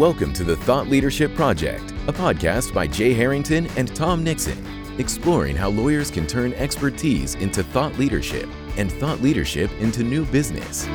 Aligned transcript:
Welcome 0.00 0.32
to 0.32 0.44
the 0.44 0.56
Thought 0.56 0.88
Leadership 0.88 1.34
Project, 1.34 1.90
a 2.08 2.12
podcast 2.14 2.72
by 2.72 2.86
Jay 2.86 3.12
Harrington 3.12 3.66
and 3.76 3.94
Tom 3.94 4.24
Nixon, 4.24 4.64
exploring 4.98 5.54
how 5.54 5.68
lawyers 5.68 6.10
can 6.10 6.26
turn 6.26 6.54
expertise 6.54 7.34
into 7.34 7.62
thought 7.62 7.98
leadership 7.98 8.48
and 8.78 8.90
thought 8.90 9.20
leadership 9.20 9.70
into 9.72 10.02
new 10.02 10.24
business. 10.24 10.86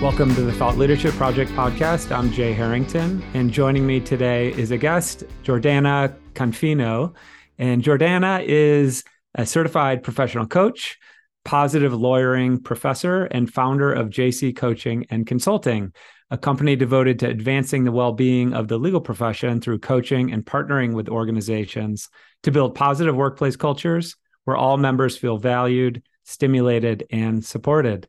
Welcome 0.00 0.32
to 0.36 0.42
the 0.42 0.54
Thought 0.56 0.78
Leadership 0.78 1.12
Project 1.14 1.50
podcast. 1.50 2.16
I'm 2.16 2.30
Jay 2.30 2.52
Harrington, 2.52 3.24
and 3.34 3.50
joining 3.50 3.84
me 3.84 3.98
today 3.98 4.52
is 4.52 4.70
a 4.70 4.78
guest, 4.78 5.24
Jordana 5.42 6.16
Confino. 6.34 7.16
And 7.58 7.82
Jordana 7.82 8.44
is 8.46 9.02
a 9.34 9.44
certified 9.44 10.04
professional 10.04 10.46
coach, 10.46 11.00
positive 11.44 11.94
lawyering 11.94 12.62
professor, 12.62 13.24
and 13.24 13.52
founder 13.52 13.92
of 13.92 14.10
JC 14.10 14.54
Coaching 14.54 15.06
and 15.10 15.26
Consulting, 15.26 15.92
a 16.30 16.38
company 16.38 16.76
devoted 16.76 17.18
to 17.18 17.28
advancing 17.28 17.84
the 17.84 17.92
well 17.92 18.12
being 18.12 18.52
of 18.52 18.68
the 18.68 18.78
legal 18.78 19.00
profession 19.00 19.60
through 19.60 19.78
coaching 19.80 20.32
and 20.32 20.44
partnering 20.44 20.92
with 20.94 21.08
organizations 21.08 22.08
to 22.42 22.52
build 22.52 22.74
positive 22.74 23.16
workplace 23.16 23.56
cultures 23.56 24.16
where 24.44 24.56
all 24.56 24.76
members 24.76 25.16
feel 25.16 25.38
valued, 25.38 26.02
stimulated, 26.24 27.06
and 27.10 27.44
supported. 27.44 28.06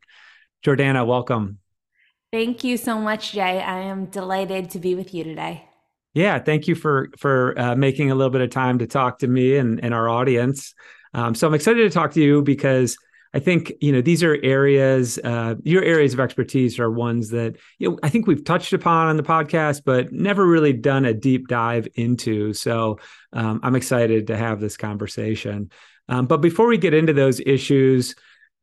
Jordana, 0.64 1.06
welcome. 1.06 1.58
Thank 2.32 2.64
you 2.64 2.76
so 2.76 2.98
much, 2.98 3.32
Jay. 3.32 3.60
I 3.60 3.80
am 3.80 4.06
delighted 4.06 4.70
to 4.70 4.78
be 4.78 4.94
with 4.94 5.12
you 5.12 5.24
today. 5.24 5.68
Yeah, 6.14 6.38
thank 6.38 6.68
you 6.68 6.74
for 6.74 7.08
for 7.18 7.58
uh, 7.58 7.74
making 7.74 8.10
a 8.10 8.14
little 8.14 8.30
bit 8.30 8.40
of 8.40 8.50
time 8.50 8.78
to 8.78 8.86
talk 8.86 9.18
to 9.20 9.28
me 9.28 9.56
and, 9.56 9.82
and 9.82 9.92
our 9.92 10.08
audience. 10.08 10.74
Um, 11.14 11.34
so 11.34 11.46
I'm 11.46 11.54
excited 11.54 11.82
to 11.82 11.90
talk 11.90 12.12
to 12.12 12.22
you 12.22 12.42
because 12.42 12.96
I 13.34 13.38
think 13.38 13.72
you 13.80 13.92
know 13.92 14.02
these 14.02 14.22
are 14.22 14.38
areas. 14.42 15.18
Uh, 15.22 15.54
your 15.62 15.82
areas 15.82 16.12
of 16.12 16.20
expertise 16.20 16.78
are 16.78 16.90
ones 16.90 17.30
that 17.30 17.56
you 17.78 17.90
know 17.90 17.98
I 18.02 18.08
think 18.08 18.26
we've 18.26 18.44
touched 18.44 18.72
upon 18.72 19.08
on 19.08 19.16
the 19.16 19.22
podcast, 19.22 19.82
but 19.84 20.12
never 20.12 20.46
really 20.46 20.72
done 20.72 21.04
a 21.04 21.14
deep 21.14 21.48
dive 21.48 21.88
into. 21.94 22.52
So 22.52 22.98
um, 23.32 23.60
I'm 23.62 23.74
excited 23.74 24.26
to 24.26 24.36
have 24.36 24.60
this 24.60 24.76
conversation. 24.76 25.70
Um, 26.08 26.26
but 26.26 26.38
before 26.38 26.66
we 26.66 26.78
get 26.78 26.94
into 26.94 27.12
those 27.12 27.40
issues 27.40 28.14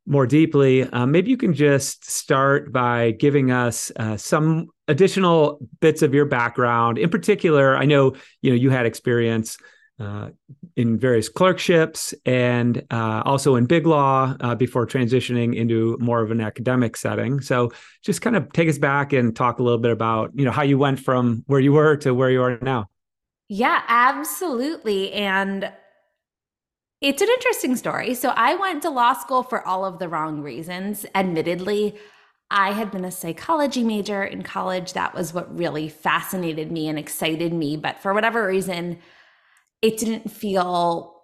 more 0.06 0.26
deeply, 0.26 0.84
um, 0.84 1.10
maybe 1.10 1.30
you 1.30 1.36
can 1.36 1.54
just 1.54 2.08
start 2.08 2.72
by 2.72 3.12
giving 3.12 3.50
us 3.50 3.90
uh, 3.96 4.16
some 4.16 4.68
additional 4.88 5.58
bits 5.80 6.02
of 6.02 6.14
your 6.14 6.26
background. 6.26 6.96
In 6.98 7.10
particular, 7.10 7.76
I 7.76 7.86
know 7.86 8.14
you 8.40 8.50
know 8.50 8.56
you 8.56 8.70
had 8.70 8.86
experience 8.86 9.58
uh, 10.00 10.30
in 10.76 10.98
various 10.98 11.28
clerkships 11.28 12.14
and 12.24 12.82
uh, 12.90 13.22
also 13.24 13.56
in 13.56 13.66
big 13.66 13.86
law 13.86 14.34
uh, 14.40 14.54
before 14.54 14.86
transitioning 14.86 15.54
into 15.54 15.96
more 16.00 16.22
of 16.22 16.30
an 16.30 16.40
academic 16.40 16.96
setting. 16.96 17.40
So 17.40 17.70
just 18.02 18.22
kind 18.22 18.34
of 18.34 18.50
take 18.52 18.68
us 18.68 18.78
back 18.78 19.12
and 19.12 19.36
talk 19.36 19.58
a 19.58 19.62
little 19.62 19.78
bit 19.78 19.90
about 19.90 20.30
you 20.34 20.44
know 20.44 20.50
how 20.50 20.62
you 20.62 20.78
went 20.78 21.00
from 21.00 21.44
where 21.46 21.60
you 21.60 21.72
were 21.72 21.96
to 21.98 22.14
where 22.14 22.30
you 22.30 22.42
are 22.42 22.58
now. 22.62 22.88
Yeah, 23.48 23.82
absolutely. 23.88 25.12
And 25.12 25.70
it's 27.00 27.20
an 27.20 27.28
interesting 27.28 27.76
story. 27.76 28.14
So 28.14 28.30
I 28.30 28.54
went 28.54 28.82
to 28.82 28.90
law 28.90 29.14
school 29.14 29.42
for 29.42 29.66
all 29.66 29.84
of 29.84 29.98
the 29.98 30.08
wrong 30.08 30.40
reasons. 30.40 31.04
Admittedly, 31.14 31.96
I 32.50 32.72
had 32.72 32.90
been 32.90 33.04
a 33.04 33.10
psychology 33.10 33.84
major 33.84 34.22
in 34.22 34.42
college. 34.42 34.92
That 34.92 35.14
was 35.14 35.32
what 35.32 35.56
really 35.56 35.88
fascinated 35.88 36.70
me 36.70 36.88
and 36.88 36.98
excited 36.98 37.52
me. 37.52 37.76
But 37.76 37.98
for 37.98 38.12
whatever 38.12 38.46
reason, 38.46 38.98
it 39.82 39.98
didn't 39.98 40.30
feel 40.30 41.16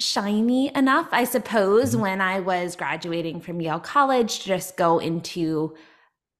shiny 0.00 0.74
enough, 0.74 1.08
I 1.12 1.24
suppose, 1.24 1.92
mm-hmm. 1.92 2.02
when 2.02 2.20
I 2.20 2.40
was 2.40 2.76
graduating 2.76 3.40
from 3.40 3.60
Yale 3.60 3.80
College 3.80 4.40
to 4.40 4.46
just 4.46 4.76
go 4.76 4.98
into 4.98 5.74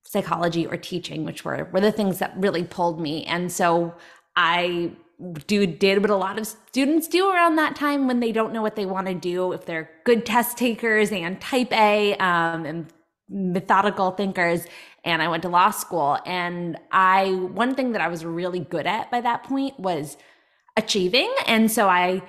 psychology 0.06 0.66
or 0.66 0.76
teaching, 0.76 1.24
which 1.24 1.44
were, 1.44 1.68
were 1.72 1.80
the 1.80 1.92
things 1.92 2.18
that 2.18 2.34
really 2.36 2.64
pulled 2.64 3.00
me. 3.00 3.24
And 3.24 3.50
so 3.50 3.94
I 4.36 4.92
do 5.46 5.66
did 5.66 6.00
what 6.00 6.10
a 6.10 6.16
lot 6.16 6.38
of 6.38 6.46
students 6.46 7.08
do 7.08 7.30
around 7.30 7.56
that 7.56 7.76
time 7.76 8.06
when 8.06 8.20
they 8.20 8.32
don't 8.32 8.52
know 8.52 8.62
what 8.62 8.76
they 8.76 8.86
want 8.86 9.06
to 9.06 9.14
do 9.14 9.52
if 9.52 9.64
they're 9.64 9.90
good 10.04 10.26
test 10.26 10.58
takers 10.58 11.12
and 11.12 11.40
type 11.40 11.72
a 11.72 12.14
um, 12.16 12.66
and 12.66 12.86
methodical 13.28 14.10
thinkers 14.10 14.66
and 15.04 15.22
i 15.22 15.28
went 15.28 15.42
to 15.42 15.48
law 15.48 15.70
school 15.70 16.18
and 16.26 16.76
i 16.92 17.30
one 17.52 17.74
thing 17.74 17.92
that 17.92 18.00
i 18.00 18.08
was 18.08 18.24
really 18.24 18.60
good 18.60 18.86
at 18.86 19.10
by 19.10 19.20
that 19.20 19.42
point 19.44 19.78
was 19.78 20.16
achieving. 20.76 21.32
And 21.46 21.70
so 21.70 21.88
I 21.88 22.22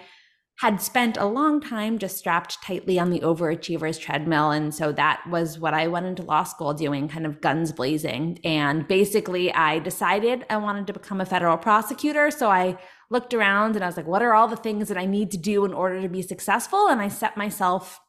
had 0.59 0.81
spent 0.81 1.17
a 1.17 1.25
long 1.25 1.59
time 1.59 1.97
just 1.97 2.17
strapped 2.17 2.61
tightly 2.63 2.97
on 2.97 3.09
the 3.09 3.19
overachievers 3.19 3.99
treadmill. 3.99 4.51
And 4.51 4.73
so 4.73 4.93
that 4.93 5.21
was 5.29 5.59
what 5.59 5.73
I 5.73 5.87
went 5.87 6.05
into 6.05 6.23
law 6.23 6.43
school 6.43 6.73
doing, 6.73 7.09
kind 7.09 7.25
of 7.25 7.41
guns 7.41 7.73
blazing. 7.73 8.39
And 8.45 8.87
basically, 8.87 9.51
I 9.51 9.79
decided 9.79 10.45
I 10.49 10.57
wanted 10.57 10.87
to 10.87 10.93
become 10.93 11.19
a 11.19 11.25
federal 11.25 11.57
prosecutor. 11.57 12.31
So 12.31 12.49
I 12.49 12.77
looked 13.09 13.33
around 13.33 13.75
and 13.75 13.83
I 13.83 13.87
was 13.87 13.97
like, 13.97 14.07
what 14.07 14.21
are 14.21 14.33
all 14.33 14.47
the 14.47 14.55
things 14.55 14.87
that 14.87 14.97
I 14.97 15.05
need 15.05 15.31
to 15.31 15.37
do 15.37 15.65
in 15.65 15.73
order 15.73 16.01
to 16.01 16.07
be 16.07 16.21
successful? 16.21 16.87
And 16.87 17.01
I 17.01 17.09
set 17.09 17.35
myself 17.35 17.99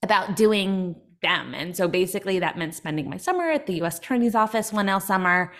about 0.00 0.36
doing 0.36 0.94
them. 1.22 1.54
And 1.54 1.76
so 1.76 1.88
basically, 1.88 2.38
that 2.38 2.56
meant 2.56 2.74
spending 2.76 3.10
my 3.10 3.16
summer 3.16 3.50
at 3.50 3.66
the 3.66 3.82
US 3.82 3.98
Attorney's 3.98 4.36
Office 4.36 4.72
one 4.72 4.88
L 4.88 5.00
summer, 5.00 5.52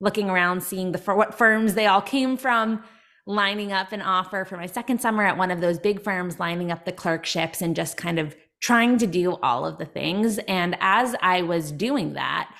looking 0.00 0.30
around, 0.30 0.62
seeing 0.62 0.92
the 0.92 0.98
what 0.98 1.36
firms 1.36 1.74
they 1.74 1.86
all 1.86 2.00
came 2.00 2.36
from 2.36 2.84
lining 3.26 3.72
up 3.72 3.92
an 3.92 4.02
offer 4.02 4.44
for 4.44 4.56
my 4.56 4.66
second 4.66 5.00
summer 5.00 5.24
at 5.24 5.38
one 5.38 5.50
of 5.50 5.60
those 5.60 5.78
big 5.78 6.02
firms, 6.02 6.38
lining 6.38 6.70
up 6.70 6.84
the 6.84 6.92
clerkships 6.92 7.62
and 7.62 7.74
just 7.74 7.96
kind 7.96 8.18
of 8.18 8.36
trying 8.60 8.98
to 8.98 9.06
do 9.06 9.36
all 9.42 9.66
of 9.66 9.78
the 9.78 9.84
things. 9.84 10.38
And 10.48 10.76
as 10.80 11.14
I 11.20 11.42
was 11.42 11.72
doing 11.72 12.14
that, 12.14 12.54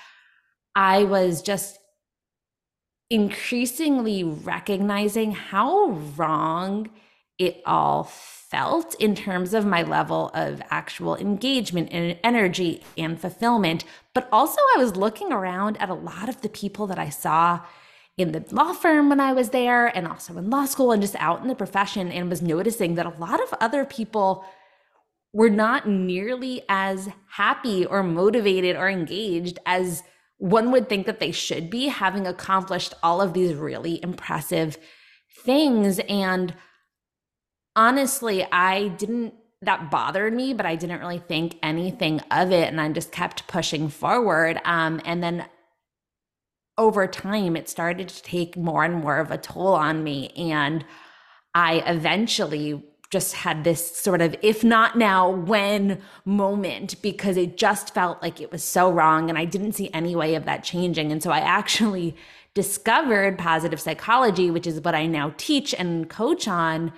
I 0.75 1.03
was 1.03 1.41
just 1.41 1.79
increasingly 3.09 4.23
recognizing 4.23 5.31
how 5.31 5.91
wrong 6.17 6.89
it 7.37 7.61
all 7.65 8.03
felt 8.03 8.95
in 8.95 9.15
terms 9.15 9.53
of 9.53 9.65
my 9.65 9.83
level 9.83 10.31
of 10.33 10.61
actual 10.69 11.15
engagement 11.15 11.89
and 11.91 12.17
energy 12.23 12.83
and 12.97 13.19
fulfillment. 13.19 13.83
But 14.13 14.27
also, 14.31 14.59
I 14.75 14.79
was 14.79 14.95
looking 14.95 15.31
around 15.31 15.77
at 15.77 15.89
a 15.89 15.93
lot 15.93 16.29
of 16.29 16.41
the 16.41 16.49
people 16.49 16.87
that 16.87 16.99
I 16.99 17.09
saw 17.09 17.61
in 18.17 18.31
the 18.31 18.43
law 18.51 18.71
firm 18.71 19.09
when 19.09 19.19
I 19.19 19.33
was 19.33 19.49
there 19.49 19.87
and 19.87 20.07
also 20.07 20.37
in 20.37 20.49
law 20.49 20.65
school 20.65 20.91
and 20.91 21.01
just 21.01 21.15
out 21.15 21.41
in 21.41 21.47
the 21.47 21.55
profession 21.55 22.11
and 22.11 22.29
was 22.29 22.41
noticing 22.41 22.95
that 22.95 23.05
a 23.05 23.19
lot 23.19 23.41
of 23.41 23.53
other 23.59 23.85
people 23.85 24.45
were 25.33 25.49
not 25.49 25.87
nearly 25.87 26.63
as 26.69 27.09
happy 27.31 27.85
or 27.85 28.03
motivated 28.03 28.77
or 28.77 28.87
engaged 28.87 29.59
as 29.65 30.01
one 30.37 30.71
would 30.71 30.87
think 30.87 31.05
that 31.05 31.19
they 31.19 31.31
should 31.31 31.69
be 31.69 31.87
having 31.87 32.25
accomplished 32.25 32.93
all 33.03 33.21
of 33.21 33.33
these 33.33 33.53
really 33.53 34.01
impressive 34.01 34.77
things. 35.43 35.99
And 36.07 36.53
honestly 37.75 38.47
I 38.49 38.87
didn't 38.89 39.33
that 39.61 39.91
bothered 39.91 40.33
me 40.33 40.53
but 40.53 40.65
I 40.65 40.75
didn't 40.77 40.99
really 40.99 41.19
think 41.19 41.57
anything 41.61 42.21
of 42.31 42.53
it. 42.53 42.69
And 42.69 42.79
I 42.79 42.89
just 42.93 43.11
kept 43.11 43.45
pushing 43.47 43.89
forward. 43.89 44.61
Um, 44.63 45.01
and 45.03 45.21
then 45.21 45.45
over 46.77 47.07
time, 47.07 47.55
it 47.55 47.69
started 47.69 48.09
to 48.09 48.23
take 48.23 48.57
more 48.57 48.83
and 48.83 48.95
more 48.95 49.17
of 49.17 49.31
a 49.31 49.37
toll 49.37 49.73
on 49.73 50.03
me. 50.03 50.29
And 50.35 50.85
I 51.53 51.75
eventually 51.85 52.83
just 53.09 53.33
had 53.33 53.63
this 53.63 53.95
sort 53.95 54.21
of, 54.21 54.35
if 54.41 54.63
not 54.63 54.97
now, 54.97 55.29
when 55.29 56.01
moment 56.25 57.01
because 57.01 57.37
it 57.37 57.55
just 57.55 57.93
felt 57.93 58.21
like 58.21 58.41
it 58.41 58.51
was 58.51 58.63
so 58.63 58.91
wrong. 58.91 59.29
And 59.29 59.37
I 59.37 59.45
didn't 59.45 59.73
see 59.73 59.89
any 59.93 60.15
way 60.15 60.35
of 60.35 60.45
that 60.45 60.63
changing. 60.63 61.11
And 61.11 61.23
so 61.23 61.31
I 61.31 61.39
actually 61.39 62.15
discovered 62.53 63.37
positive 63.37 63.79
psychology, 63.79 64.51
which 64.51 64.67
is 64.67 64.81
what 64.81 64.95
I 64.95 65.05
now 65.05 65.33
teach 65.37 65.73
and 65.73 66.09
coach 66.09 66.47
on 66.47 66.91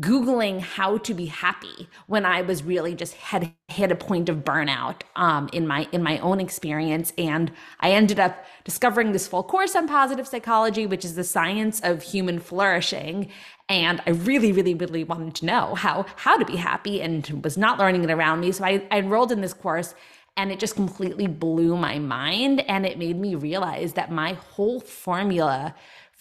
googling 0.00 0.60
how 0.60 0.98
to 0.98 1.14
be 1.14 1.26
happy 1.26 1.88
when 2.08 2.26
i 2.26 2.42
was 2.42 2.64
really 2.64 2.94
just 2.96 3.14
had 3.14 3.54
hit 3.68 3.92
a 3.92 3.94
point 3.94 4.28
of 4.28 4.38
burnout 4.38 5.02
um, 5.16 5.48
in 5.52 5.66
my 5.66 5.88
in 5.92 6.02
my 6.02 6.18
own 6.18 6.40
experience. 6.40 7.12
And 7.16 7.52
i 7.80 7.90
ended 7.90 8.18
up 8.18 8.44
discovering 8.64 9.12
this 9.12 9.28
full 9.28 9.42
course 9.44 9.74
on 9.76 9.86
positive 9.88 10.26
psychology 10.26 10.86
which 10.86 11.04
is 11.04 11.14
the 11.14 11.24
science 11.24 11.80
of 11.80 12.02
human 12.02 12.40
flourishing. 12.40 13.30
And 13.68 14.02
i 14.06 14.10
really 14.10 14.52
really 14.52 14.74
really 14.74 15.04
wanted 15.04 15.34
to 15.36 15.46
know 15.46 15.74
how 15.76 16.06
how 16.16 16.36
to 16.38 16.44
be 16.44 16.56
happy 16.56 17.00
and 17.00 17.42
was 17.44 17.56
not 17.56 17.78
learning 17.78 18.04
it 18.04 18.10
around 18.10 18.40
me. 18.40 18.52
So 18.52 18.64
i, 18.64 18.86
I 18.90 18.98
enrolled 18.98 19.32
in 19.32 19.40
this 19.40 19.54
course 19.54 19.94
and 20.36 20.50
it 20.50 20.58
just 20.58 20.74
completely 20.74 21.28
blew 21.28 21.76
my 21.76 21.98
mind. 21.98 22.60
And 22.68 22.84
it 22.84 22.98
made 22.98 23.18
me 23.18 23.36
realize 23.36 23.92
that 23.92 24.10
my 24.10 24.32
whole 24.32 24.80
formula 24.80 25.74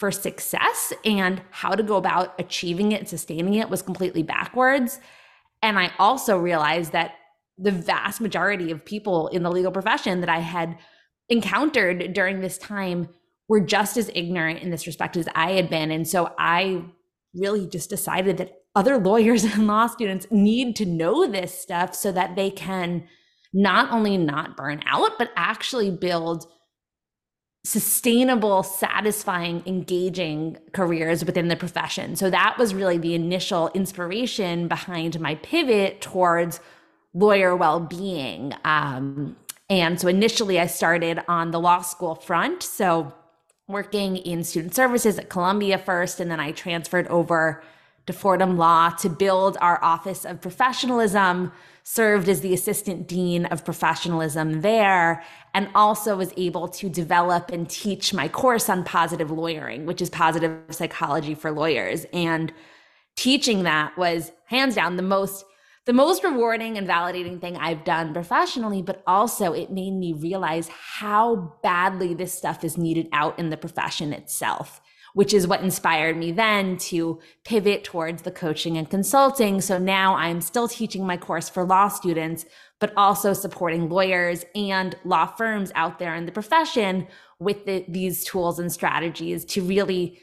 for 0.04 0.12
success 0.12 0.92
and 1.06 1.42
how 1.52 1.70
to 1.70 1.82
go 1.82 1.96
about 1.96 2.34
achieving 2.38 2.92
it 2.92 3.00
and 3.00 3.08
sustaining 3.08 3.54
it 3.54 3.70
was 3.70 3.82
completely 3.82 4.22
backwards. 4.22 5.00
And 5.62 5.80
I 5.80 5.94
also 5.98 6.38
realized 6.38 6.92
that 6.92 7.14
the 7.58 7.72
vast 7.72 8.20
majority 8.20 8.70
of 8.70 8.84
people 8.84 9.30
in 9.30 9.44
the 9.44 9.50
legal 9.50 9.72
profession 9.72 10.20
that 10.20 10.28
I 10.28 10.40
had 10.40 10.78
encountered 11.30 12.12
during 12.12 12.42
this 12.42 12.58
time 12.58 13.08
were 13.48 13.62
just 13.62 13.96
as 13.96 14.12
ignorant 14.14 14.60
in 14.60 14.72
this 14.72 14.88
respect 14.88 15.16
as 15.16 15.30
I 15.36 15.52
had 15.52 15.70
been. 15.70 15.90
And 15.90 16.06
so 16.06 16.34
I 16.38 16.84
really 17.34 17.66
just 17.66 17.90
decided 17.90 18.36
that 18.40 18.58
other 18.76 18.98
lawyers 18.98 19.46
and 19.54 19.68
law 19.68 19.88
students 19.88 20.28
need 20.30 20.76
to 20.76 20.86
know 20.86 21.32
this 21.32 21.58
stuff 21.58 21.96
so 21.96 22.12
that 22.12 22.36
they 22.36 22.52
can 22.52 23.08
not 23.54 23.90
only 23.90 24.18
not 24.18 24.58
burn 24.58 24.84
out, 24.86 25.12
but 25.18 25.32
actually 25.38 25.92
build 25.92 26.46
sustainable, 27.66 28.62
satisfying, 28.62 29.64
engaging 29.66 30.58
careers 30.74 31.24
within 31.24 31.48
the 31.48 31.56
profession. 31.56 32.16
So 32.16 32.30
that 32.30 32.58
was 32.58 32.74
really 32.74 32.98
the 32.98 33.16
initial 33.16 33.70
inspiration 33.74 34.68
behind 34.68 35.20
my 35.20 35.36
pivot 35.36 36.02
towards 36.02 36.60
lawyer 37.14 37.56
well 37.56 37.80
being. 37.80 38.54
Um, 38.66 39.38
and 39.70 40.00
so 40.00 40.08
initially, 40.10 40.60
I 40.60 40.68
started 40.68 41.22
on 41.28 41.52
the 41.52 41.60
law 41.60 41.82
school 41.82 42.16
front. 42.16 42.64
So 42.64 43.14
working 43.68 44.18
in 44.18 44.44
student 44.44 44.76
services 44.76 45.18
at 45.18 45.30
Columbia 45.30 45.78
first, 45.78 46.20
and 46.20 46.30
then 46.30 46.42
I 46.42 46.52
transferred 46.52 47.08
over 47.08 47.64
to 48.06 48.14
Fordham 48.14 48.58
Law 48.58 48.90
to 48.90 49.10
build 49.10 49.58
our 49.62 49.82
Office 49.82 50.26
of 50.26 50.42
Professionalism, 50.42 51.54
served 51.84 52.30
as 52.30 52.42
the 52.42 52.54
Assistant 52.54 53.08
Dean 53.08 53.46
of 53.48 53.66
Professionalism 53.66 54.62
there, 54.62 55.24
and 55.54 55.70
also 55.76 56.18
was 56.18 56.34
able 56.38 56.68
to 56.70 56.90
develop 56.90 57.52
and 57.52 57.70
teach 57.70 58.14
my 58.14 58.28
course 58.28 58.70
on 58.70 58.84
positive 58.84 59.30
lawyering, 59.30 59.86
which 59.86 60.02
is 60.02 60.10
positive 60.10 60.58
psychology 60.70 61.36
for 61.36 61.52
lawyers. 61.52 62.06
And 62.14 62.54
teaching 63.16 63.64
that 63.64 63.98
was 63.98 64.32
hands 64.46 64.76
down 64.76 64.96
the 64.96 65.04
most 65.04 65.46
the 65.86 65.94
most 65.94 66.24
rewarding 66.24 66.78
and 66.78 66.88
validating 66.88 67.42
thing 67.42 67.58
I've 67.58 67.84
done 67.84 68.14
professionally, 68.14 68.82
but 68.82 69.04
also 69.06 69.52
it 69.52 69.70
made 69.70 69.92
me 69.92 70.14
realize 70.14 70.70
how 70.70 71.58
badly 71.62 72.14
this 72.14 72.34
stuff 72.34 72.64
is 72.64 72.78
needed 72.78 73.10
out 73.12 73.38
in 73.38 73.50
the 73.50 73.58
profession 73.58 74.14
itself, 74.14 74.80
which 75.14 75.34
is 75.34 75.48
what 75.48 75.62
inspired 75.62 76.18
me 76.18 76.32
then 76.32 76.78
to 76.78 77.20
pivot 77.46 77.84
towards 77.84 78.24
the 78.24 78.32
coaching 78.32 78.78
and 78.78 78.90
consulting. 78.90 79.62
So 79.62 79.78
now 79.78 80.16
I'm 80.16 80.42
still 80.42 80.68
teaching 80.68 81.06
my 81.06 81.18
course 81.18 81.50
for 81.50 81.64
law 81.64 81.88
students, 81.88 82.46
but 82.80 82.94
also 82.98 83.34
supporting 83.34 83.90
lawyers 83.90 84.44
and 84.56 84.96
law 85.06 85.26
firms 85.26 85.72
out 85.76 86.00
there 86.00 86.16
in 86.16 86.26
the 86.26 86.32
profession 86.32 87.08
with 87.40 87.66
the, 87.66 87.86
these 87.88 88.24
tools 88.24 88.60
and 88.60 88.72
strategies 88.72 89.46
to 89.46 89.62
really 89.62 90.20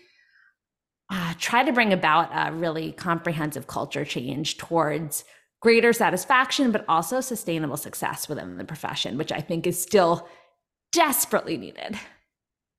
uh, 1.11 1.35
try 1.39 1.65
to 1.65 1.73
bring 1.73 1.93
about 1.93 2.31
a 2.33 2.53
really 2.53 2.93
comprehensive 2.93 3.67
culture 3.67 4.05
change 4.05 4.59
towards 4.59 5.25
greater 5.61 5.93
satisfaction, 5.93 6.73
but 6.73 6.85
also 6.89 7.21
sustainable 7.21 7.77
success 7.77 8.29
within 8.29 8.57
the 8.57 8.65
profession, 8.65 9.19
which 9.19 9.33
I 9.33 9.41
think 9.41 9.67
is 9.67 9.81
still 9.81 10.29
desperately 10.93 11.57
needed. 11.57 11.99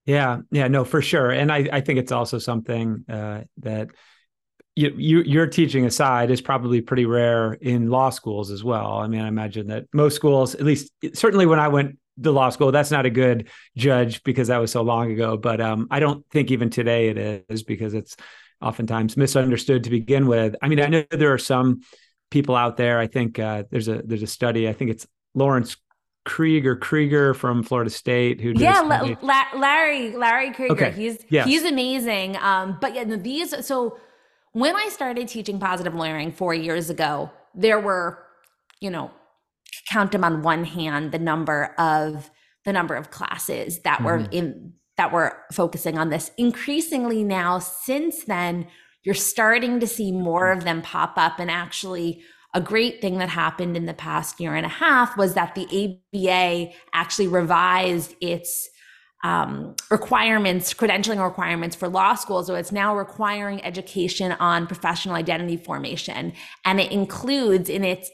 Yeah, 0.06 0.40
yeah, 0.52 0.68
no, 0.68 0.84
for 0.84 1.02
sure. 1.02 1.30
And 1.32 1.52
I, 1.52 1.70
I 1.72 1.82
think 1.82 2.00
it's 2.00 2.12
also 2.12 2.40
something 2.40 3.06
uh, 3.08 3.42
that 3.60 3.90
you, 4.76 4.94
you 4.98 5.22
your 5.24 5.48
teaching 5.48 5.86
aside 5.86 6.32
is 6.32 6.42
probably 6.42 6.82
pretty 6.82 7.06
rare 7.06 7.54
in 7.54 7.90
law 7.90 8.10
schools 8.10 8.52
as 8.52 8.64
well. 8.64 8.94
I 9.00 9.08
mean, 9.08 9.22
I 9.22 9.28
imagine 9.28 9.68
that 9.68 9.86
most 9.94 10.16
schools, 10.16 10.56
at 10.56 10.62
least 10.64 10.92
certainly 11.14 11.46
when 11.46 11.60
I 11.60 11.68
went 11.68 12.00
to 12.24 12.32
law 12.32 12.50
school, 12.50 12.72
that's 12.72 12.92
not 12.92 13.06
a 13.06 13.10
good 13.10 13.50
judge 13.78 14.24
because 14.24 14.48
that 14.48 14.58
was 14.58 14.72
so 14.72 14.82
long 14.82 15.12
ago. 15.12 15.38
But 15.38 15.62
um, 15.62 15.88
I 15.92 16.00
don't 16.00 16.26
think 16.32 16.52
even 16.52 16.70
today 16.70 17.10
it 17.10 17.46
is 17.50 17.64
because 17.64 17.94
it's 17.94 18.16
oftentimes 18.62 19.18
misunderstood 19.18 19.84
to 19.84 19.90
begin 19.90 20.28
with. 20.28 20.56
I 20.62 20.68
mean, 20.68 20.80
I 20.80 20.88
know 20.88 21.04
there 21.12 21.34
are 21.34 21.38
some 21.38 21.82
people 22.30 22.56
out 22.56 22.78
there. 22.78 22.98
I 23.00 23.08
think 23.08 23.40
uh, 23.40 23.64
there's 23.70 23.88
a 23.88 24.02
there's 24.04 24.24
a 24.24 24.28
study. 24.28 24.68
I 24.70 24.74
think 24.74 24.92
it's 24.92 25.06
Lawrence 25.36 25.76
Krieger 26.26 26.76
Krieger 26.76 27.34
from 27.34 27.64
Florida 27.64 27.90
State 27.90 28.40
who 28.42 28.54
yeah 28.56 28.82
La- 28.82 29.16
La- 29.22 29.60
Larry 29.60 30.16
Larry 30.16 30.52
Krieger 30.52 30.74
okay. 30.74 30.92
he's 30.92 31.20
yes. 31.30 31.48
he's 31.48 31.64
amazing 31.64 32.38
um 32.38 32.78
but 32.80 32.94
yeah 32.94 33.04
these 33.04 33.66
so 33.66 33.98
when 34.54 34.76
I 34.76 34.90
started 34.90 35.28
teaching 35.28 35.60
positive 35.60 35.96
lawyering 35.96 36.32
4 36.32 36.54
years 36.54 36.90
ago 36.90 37.32
there 37.56 37.80
were 37.80 38.24
you 38.80 38.90
know 38.90 39.12
count 39.90 40.12
them 40.12 40.24
on 40.24 40.44
one 40.44 40.64
hand 40.64 41.12
the 41.12 41.20
number 41.20 41.74
of 41.78 42.30
the 42.66 42.74
number 42.74 42.96
of 42.96 43.10
classes 43.10 43.80
that 43.82 43.98
mm-hmm. 43.98 44.06
were 44.06 44.28
in 44.32 44.74
that 44.98 45.12
were 45.12 45.38
focusing 45.52 45.98
on 45.98 46.10
this 46.10 46.30
increasingly 46.38 47.24
now 47.24 47.58
since 47.58 48.26
then 48.26 48.68
you're 49.04 49.16
starting 49.16 49.80
to 49.80 49.88
see 49.88 50.12
more 50.12 50.52
of 50.52 50.64
them 50.64 50.82
pop 50.82 51.14
up. 51.18 51.40
And 51.40 51.50
actually, 51.50 52.22
a 52.54 52.62
great 52.62 53.02
thing 53.02 53.18
that 53.20 53.30
happened 53.30 53.78
in 53.78 53.86
the 53.86 53.94
past 53.94 54.40
year 54.40 54.56
and 54.56 54.66
a 54.66 54.70
half 54.70 55.18
was 55.18 55.36
that 55.36 55.56
the 55.56 55.66
ABA 56.14 56.74
actually 56.94 57.28
revised 57.28 58.16
its 58.20 58.70
um, 59.24 59.76
requirements, 59.90 60.74
credentialing 60.74 61.24
requirements 61.24 61.76
for 61.76 61.88
law 61.88 62.16
schools. 62.16 62.48
So 62.48 62.56
it's 62.56 62.72
now 62.72 62.98
requiring 62.98 63.64
education 63.64 64.32
on 64.34 64.68
professional 64.68 65.16
identity 65.16 65.58
formation. 65.58 66.34
And 66.66 66.80
it 66.80 66.92
includes 66.92 67.70
in 67.70 67.84
its 67.84 68.10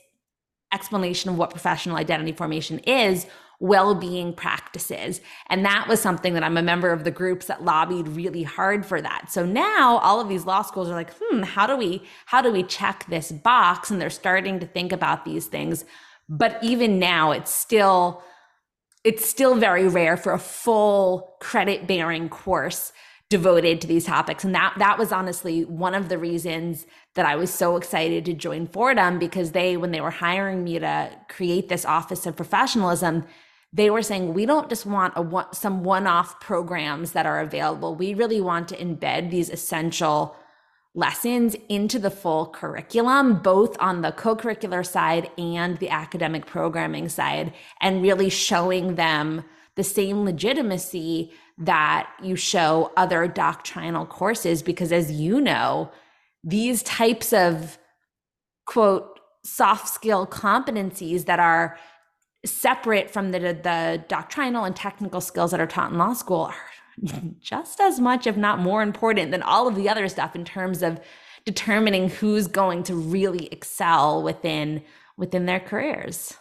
explanation 0.73 1.31
of 1.31 1.37
what 1.37 1.49
professional 1.49 1.95
identity 1.95 2.33
formation 2.33 2.79
is 2.79 3.25
well-being 3.59 4.33
practices. 4.33 5.19
And 5.49 5.65
that 5.65 5.87
was 5.87 5.99
something 5.99 6.33
that 6.35 6.43
i'm 6.43 6.57
a 6.57 6.61
member 6.61 6.91
of 6.91 7.03
the 7.03 7.11
groups 7.11 7.47
that 7.47 7.63
lobbied 7.63 8.07
really 8.07 8.43
hard 8.43 8.85
for 8.85 9.01
that. 9.01 9.31
So 9.31 9.45
now 9.45 9.97
all 9.97 10.21
of 10.21 10.29
these 10.29 10.45
law 10.45 10.61
schools 10.61 10.89
are 10.89 10.95
like 10.95 11.11
hmm 11.19 11.41
how 11.41 11.65
do 11.65 11.75
we 11.75 12.03
how 12.27 12.41
do 12.41 12.51
we 12.51 12.63
check 12.63 13.05
this 13.09 13.31
box? 13.31 13.89
And 13.89 13.99
they're 13.99 14.09
starting 14.09 14.59
to 14.59 14.67
think 14.67 14.91
about 14.91 15.25
these 15.25 15.47
things. 15.47 15.85
But 16.29 16.59
even 16.61 16.99
now 16.99 17.31
it's 17.31 17.51
still 17.51 18.21
it's 19.03 19.27
still 19.27 19.55
very 19.55 19.87
rare 19.87 20.17
for 20.17 20.33
a 20.33 20.39
full 20.39 21.35
credit 21.39 21.87
bearing 21.87 22.29
course 22.29 22.91
devoted 23.29 23.81
to 23.81 23.87
these 23.87 24.05
topics. 24.05 24.43
And 24.43 24.53
that 24.53 24.75
that 24.77 24.99
was 24.99 25.11
honestly 25.11 25.65
one 25.65 25.95
of 25.95 26.09
the 26.09 26.19
reasons 26.19 26.85
that 27.15 27.25
I 27.25 27.35
was 27.35 27.51
so 27.51 27.75
excited 27.75 28.23
to 28.25 28.33
join 28.33 28.67
Fordham 28.67 29.17
because 29.17 29.51
they 29.51 29.77
when 29.77 29.89
they 29.89 30.01
were 30.01 30.11
hiring 30.11 30.63
me 30.63 30.77
to 30.77 31.09
create 31.27 31.69
this 31.69 31.85
office 31.85 32.27
of 32.27 32.35
professionalism 32.35 33.25
they 33.77 33.91
were 33.91 34.01
saying 34.01 34.33
we 34.33 34.45
don't 34.45 34.69
just 34.69 34.85
want 34.87 35.13
a 35.15 35.47
some 35.53 35.83
one-off 35.83 36.39
programs 36.39 37.11
that 37.11 37.27
are 37.27 37.39
available. 37.39 37.95
We 37.95 38.15
really 38.15 38.41
want 38.41 38.67
to 38.69 38.77
embed 38.77 39.29
these 39.29 39.51
essential 39.51 40.35
lessons 40.95 41.55
into 41.69 41.99
the 41.99 42.09
full 42.09 42.47
curriculum 42.47 43.39
both 43.43 43.79
on 43.79 44.01
the 44.01 44.11
co-curricular 44.11 44.83
side 44.83 45.29
and 45.37 45.77
the 45.77 45.89
academic 45.89 46.47
programming 46.47 47.07
side 47.07 47.53
and 47.79 48.01
really 48.01 48.29
showing 48.29 48.95
them 48.95 49.43
the 49.75 49.83
same 49.83 50.25
legitimacy 50.25 51.31
that 51.59 52.09
you 52.23 52.35
show 52.35 52.91
other 52.97 53.27
doctrinal 53.27 54.07
courses. 54.07 54.63
Because 54.63 54.91
as 54.91 55.11
you 55.11 55.39
know 55.39 55.91
these 56.43 56.81
types 56.81 57.31
of 57.31 57.77
quote 58.65 59.19
soft 59.43 59.87
skill 59.87 60.25
competencies 60.25 61.25
that 61.25 61.39
are 61.39 61.77
separate 62.51 63.09
from 63.09 63.31
the 63.31 63.39
the 63.39 64.03
doctrinal 64.07 64.63
and 64.63 64.75
technical 64.75 65.21
skills 65.21 65.51
that 65.51 65.59
are 65.59 65.67
taught 65.67 65.91
in 65.91 65.97
law 65.97 66.13
school 66.13 66.51
are 66.51 67.21
just 67.39 67.79
as 67.79 67.99
much 67.99 68.25
if 68.25 68.37
not 68.37 68.59
more 68.59 68.81
important 68.81 69.31
than 69.31 69.41
all 69.41 69.67
of 69.67 69.75
the 69.75 69.87
other 69.87 70.07
stuff 70.07 70.35
in 70.35 70.43
terms 70.43 70.81
of 70.81 70.99
determining 71.45 72.09
who's 72.09 72.47
going 72.47 72.83
to 72.83 72.95
really 72.95 73.47
excel 73.47 74.21
within 74.23 74.83
within 75.15 75.45
their 75.45 75.59
careers. 75.59 76.33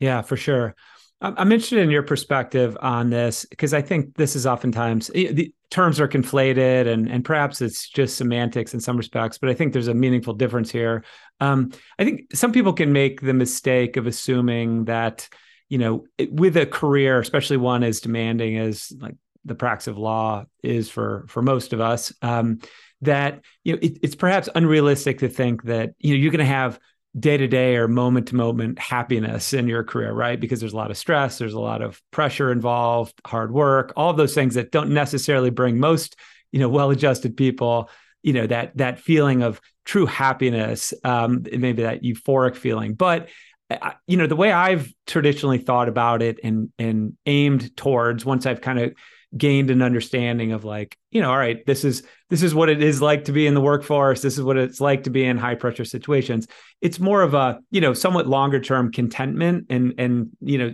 Yeah 0.00 0.22
for 0.22 0.36
sure 0.36 0.74
i'm 1.20 1.52
interested 1.52 1.80
in 1.80 1.90
your 1.90 2.02
perspective 2.02 2.76
on 2.80 3.10
this 3.10 3.44
because 3.46 3.74
i 3.74 3.82
think 3.82 4.16
this 4.16 4.36
is 4.36 4.46
oftentimes 4.46 5.08
the 5.08 5.52
terms 5.70 6.00
are 6.00 6.08
conflated 6.08 6.86
and 6.86 7.10
and 7.10 7.24
perhaps 7.24 7.60
it's 7.60 7.88
just 7.88 8.16
semantics 8.16 8.72
in 8.72 8.80
some 8.80 8.96
respects 8.96 9.36
but 9.36 9.50
i 9.50 9.54
think 9.54 9.72
there's 9.72 9.88
a 9.88 9.94
meaningful 9.94 10.32
difference 10.32 10.70
here. 10.70 11.04
Um, 11.40 11.72
I 11.98 12.04
think 12.04 12.34
some 12.34 12.52
people 12.52 12.72
can 12.72 12.92
make 12.92 13.20
the 13.20 13.34
mistake 13.34 13.96
of 13.96 14.06
assuming 14.06 14.86
that, 14.86 15.28
you 15.68 15.78
know, 15.78 16.04
with 16.30 16.56
a 16.56 16.66
career, 16.66 17.20
especially 17.20 17.58
one 17.58 17.82
as 17.82 18.00
demanding 18.00 18.58
as 18.58 18.92
like 18.98 19.16
the 19.44 19.54
practice 19.54 19.86
of 19.86 19.98
law 19.98 20.44
is 20.62 20.88
for 20.88 21.26
for 21.28 21.42
most 21.42 21.72
of 21.72 21.80
us, 21.80 22.12
um, 22.22 22.58
that 23.02 23.42
you 23.64 23.74
know 23.74 23.78
it, 23.80 23.98
it's 24.02 24.16
perhaps 24.16 24.48
unrealistic 24.54 25.18
to 25.18 25.28
think 25.28 25.64
that 25.64 25.90
you 25.98 26.14
know 26.14 26.20
you're 26.20 26.32
going 26.32 26.38
to 26.38 26.44
have 26.44 26.78
day 27.18 27.36
to 27.36 27.48
day 27.48 27.76
or 27.76 27.88
moment 27.88 28.28
to 28.28 28.36
moment 28.36 28.78
happiness 28.78 29.52
in 29.52 29.68
your 29.68 29.84
career, 29.84 30.12
right? 30.12 30.38
Because 30.38 30.60
there's 30.60 30.72
a 30.72 30.76
lot 30.76 30.90
of 30.90 30.96
stress, 30.96 31.38
there's 31.38 31.54
a 31.54 31.60
lot 31.60 31.82
of 31.82 32.00
pressure 32.10 32.52
involved, 32.52 33.14
hard 33.26 33.52
work, 33.52 33.92
all 33.96 34.12
those 34.12 34.34
things 34.34 34.54
that 34.54 34.72
don't 34.72 34.90
necessarily 34.90 35.50
bring 35.50 35.78
most 35.78 36.16
you 36.52 36.60
know 36.60 36.68
well 36.68 36.90
adjusted 36.90 37.36
people 37.36 37.90
you 38.22 38.32
know 38.32 38.46
that 38.46 38.76
that 38.76 38.98
feeling 38.98 39.42
of 39.42 39.60
true 39.84 40.06
happiness 40.06 40.92
um 41.04 41.44
maybe 41.52 41.82
that 41.82 42.02
euphoric 42.02 42.56
feeling 42.56 42.94
but 42.94 43.28
you 44.06 44.16
know 44.16 44.26
the 44.26 44.36
way 44.36 44.50
i've 44.50 44.92
traditionally 45.06 45.58
thought 45.58 45.88
about 45.88 46.22
it 46.22 46.38
and 46.42 46.70
and 46.78 47.16
aimed 47.26 47.76
towards 47.76 48.24
once 48.24 48.46
i've 48.46 48.60
kind 48.60 48.78
of 48.78 48.92
gained 49.36 49.70
an 49.70 49.82
understanding 49.82 50.52
of 50.52 50.64
like 50.64 50.96
you 51.10 51.20
know 51.20 51.30
all 51.30 51.36
right 51.36 51.66
this 51.66 51.84
is 51.84 52.02
this 52.30 52.42
is 52.42 52.54
what 52.54 52.70
it 52.70 52.82
is 52.82 53.02
like 53.02 53.24
to 53.24 53.32
be 53.32 53.46
in 53.46 53.52
the 53.54 53.60
workforce 53.60 54.22
this 54.22 54.38
is 54.38 54.42
what 54.42 54.56
it's 54.56 54.80
like 54.80 55.02
to 55.02 55.10
be 55.10 55.22
in 55.22 55.36
high 55.36 55.54
pressure 55.54 55.84
situations 55.84 56.46
it's 56.80 56.98
more 56.98 57.20
of 57.20 57.34
a 57.34 57.58
you 57.70 57.80
know 57.80 57.92
somewhat 57.92 58.26
longer 58.26 58.58
term 58.58 58.90
contentment 58.90 59.66
and 59.68 59.94
and 59.98 60.30
you 60.40 60.56
know 60.56 60.72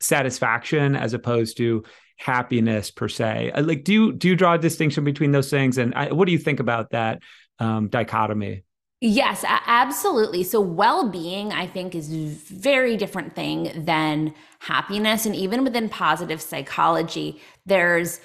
satisfaction 0.00 0.96
as 0.96 1.14
opposed 1.14 1.56
to 1.56 1.84
happiness 2.22 2.90
per 2.90 3.08
se. 3.08 3.50
Uh, 3.54 3.62
like, 3.62 3.84
do 3.84 3.92
you 3.92 4.12
do 4.12 4.28
you 4.28 4.36
draw 4.36 4.54
a 4.54 4.58
distinction 4.58 5.04
between 5.04 5.32
those 5.32 5.50
things, 5.50 5.78
and 5.78 5.94
I, 5.94 6.12
what 6.12 6.26
do 6.26 6.32
you 6.32 6.38
think 6.38 6.60
about 6.60 6.90
that 6.90 7.22
um, 7.58 7.88
dichotomy? 7.88 8.62
Yes, 9.04 9.44
absolutely. 9.48 10.44
So 10.44 10.60
well-being 10.60 11.50
I 11.50 11.66
think 11.66 11.96
is 11.96 12.06
very 12.08 12.96
different 12.96 13.34
thing 13.34 13.84
than 13.84 14.32
happiness 14.60 15.26
and 15.26 15.34
even 15.34 15.64
within 15.64 15.88
positive 15.88 16.40
psychology 16.40 17.40
there's 17.66 18.20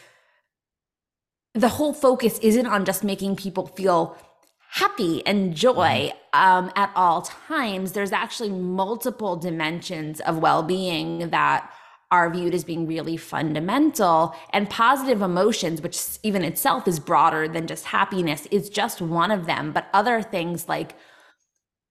the 1.55 1.67
whole 1.67 1.93
focus 1.93 2.38
isn't 2.43 2.67
on 2.67 2.86
just 2.86 3.03
making 3.03 3.38
people 3.38 3.65
feel 3.65 4.15
happy 4.69 5.25
and 5.25 5.55
joy 5.55 6.13
mm-hmm. 6.36 6.39
um, 6.39 6.72
at 6.75 6.91
all 6.96 7.24
times. 7.24 7.93
There's 7.93 8.12
actually 8.12 8.50
multiple 8.51 9.36
dimensions 9.36 10.19
of 10.22 10.38
well 10.38 10.62
being 10.62 11.31
that 11.31 11.72
are 12.11 12.29
viewed 12.29 12.53
as 12.53 12.63
being 12.63 12.87
really 12.87 13.17
fundamental. 13.17 14.35
And 14.51 14.69
positive 14.69 15.21
emotions, 15.21 15.81
which 15.81 15.99
even 16.23 16.43
itself 16.43 16.87
is 16.87 16.99
broader 16.99 17.47
than 17.47 17.67
just 17.67 17.85
happiness, 17.85 18.45
is 18.51 18.69
just 18.69 19.01
one 19.01 19.31
of 19.31 19.45
them. 19.45 19.71
But 19.71 19.87
other 19.93 20.21
things 20.21 20.69
like 20.69 20.95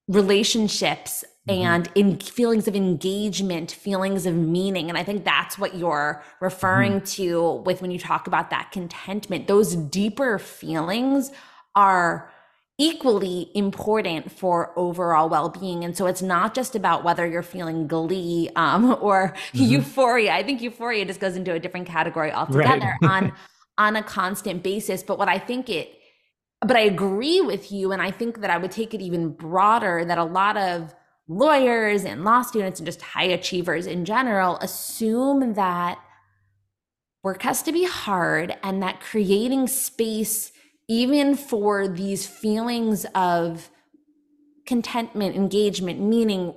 relationships 0.08 1.25
mm-hmm. 1.49 1.62
and 1.62 1.90
in 1.94 2.18
feelings 2.18 2.68
of 2.68 2.76
engagement, 2.76 3.73
feelings 3.73 4.25
of 4.25 4.35
meaning. 4.35 4.88
And 4.88 4.96
I 4.96 5.02
think 5.02 5.25
that's 5.25 5.58
what 5.58 5.75
you're 5.75 6.23
referring 6.40 7.00
mm-hmm. 7.00 7.23
to 7.23 7.52
with 7.64 7.82
when 7.82 7.90
you 7.90 7.99
talk 7.99 8.26
about 8.26 8.50
that 8.50 8.70
contentment. 8.73 9.49
Those 9.49 9.75
deeper 9.75 10.38
feelings 10.38 11.32
are 11.75 12.30
equally 12.78 13.50
important 13.54 14.30
for 14.30 14.78
overall 14.78 15.30
well-being 15.30 15.83
and 15.83 15.97
so 15.97 16.04
it's 16.04 16.21
not 16.21 16.54
just 16.54 16.76
about 16.76 17.04
whether 17.04 17.26
you're 17.26 17.42
feeling 17.42 17.87
glee 17.87 18.50
um, 18.54 18.97
or 19.00 19.35
mm-hmm. 19.52 19.64
euphoria 19.64 20.33
i 20.33 20.42
think 20.42 20.61
euphoria 20.61 21.04
just 21.04 21.21
goes 21.21 21.37
into 21.37 21.52
a 21.52 21.59
different 21.59 21.87
category 21.87 22.30
altogether 22.30 22.92
right. 23.00 23.11
on 23.11 23.33
on 23.78 23.97
a 23.97 24.02
constant 24.02 24.62
basis 24.62 25.02
but 25.02 25.18
what 25.18 25.28
i 25.28 25.38
think 25.38 25.68
it 25.71 25.90
but 26.61 26.76
i 26.76 26.80
agree 26.80 27.40
with 27.40 27.73
you 27.73 27.92
and 27.92 28.02
i 28.02 28.11
think 28.11 28.40
that 28.40 28.50
i 28.50 28.59
would 28.59 28.71
take 28.71 28.92
it 28.92 29.00
even 29.00 29.30
broader 29.30 30.04
that 30.04 30.18
a 30.18 30.25
lot 30.25 30.56
of 30.56 30.95
lawyers 31.28 32.04
and 32.04 32.25
law 32.25 32.42
students 32.42 32.78
and 32.78 32.87
just 32.87 33.00
high 33.00 33.25
achievers 33.25 33.87
in 33.87 34.04
general 34.04 34.56
assume 34.59 35.54
that 35.54 35.99
work 37.23 37.42
has 37.42 37.62
to 37.62 37.73
be 37.73 37.85
hard 37.85 38.56
and 38.62 38.83
that 38.83 39.00
creating 39.00 39.66
space 39.66 40.52
even 40.88 41.35
for 41.35 41.88
these 41.88 42.26
feelings 42.26 43.07
of 43.14 43.71
contentment, 44.66 45.37
engagement, 45.37 46.00
meaning, 46.00 46.55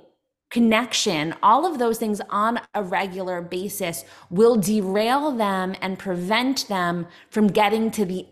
connection, 0.50 1.34
all 1.42 1.64
of 1.64 1.78
those 1.78 1.98
things 1.98 2.20
on 2.28 2.60
a 2.74 2.82
regular 2.82 3.40
basis 3.40 4.04
will 4.30 4.56
derail 4.56 5.30
them 5.30 5.74
and 5.80 5.98
prevent 5.98 6.66
them 6.68 7.06
from 7.30 7.46
getting 7.46 7.90
to 7.90 8.04
the 8.04 8.26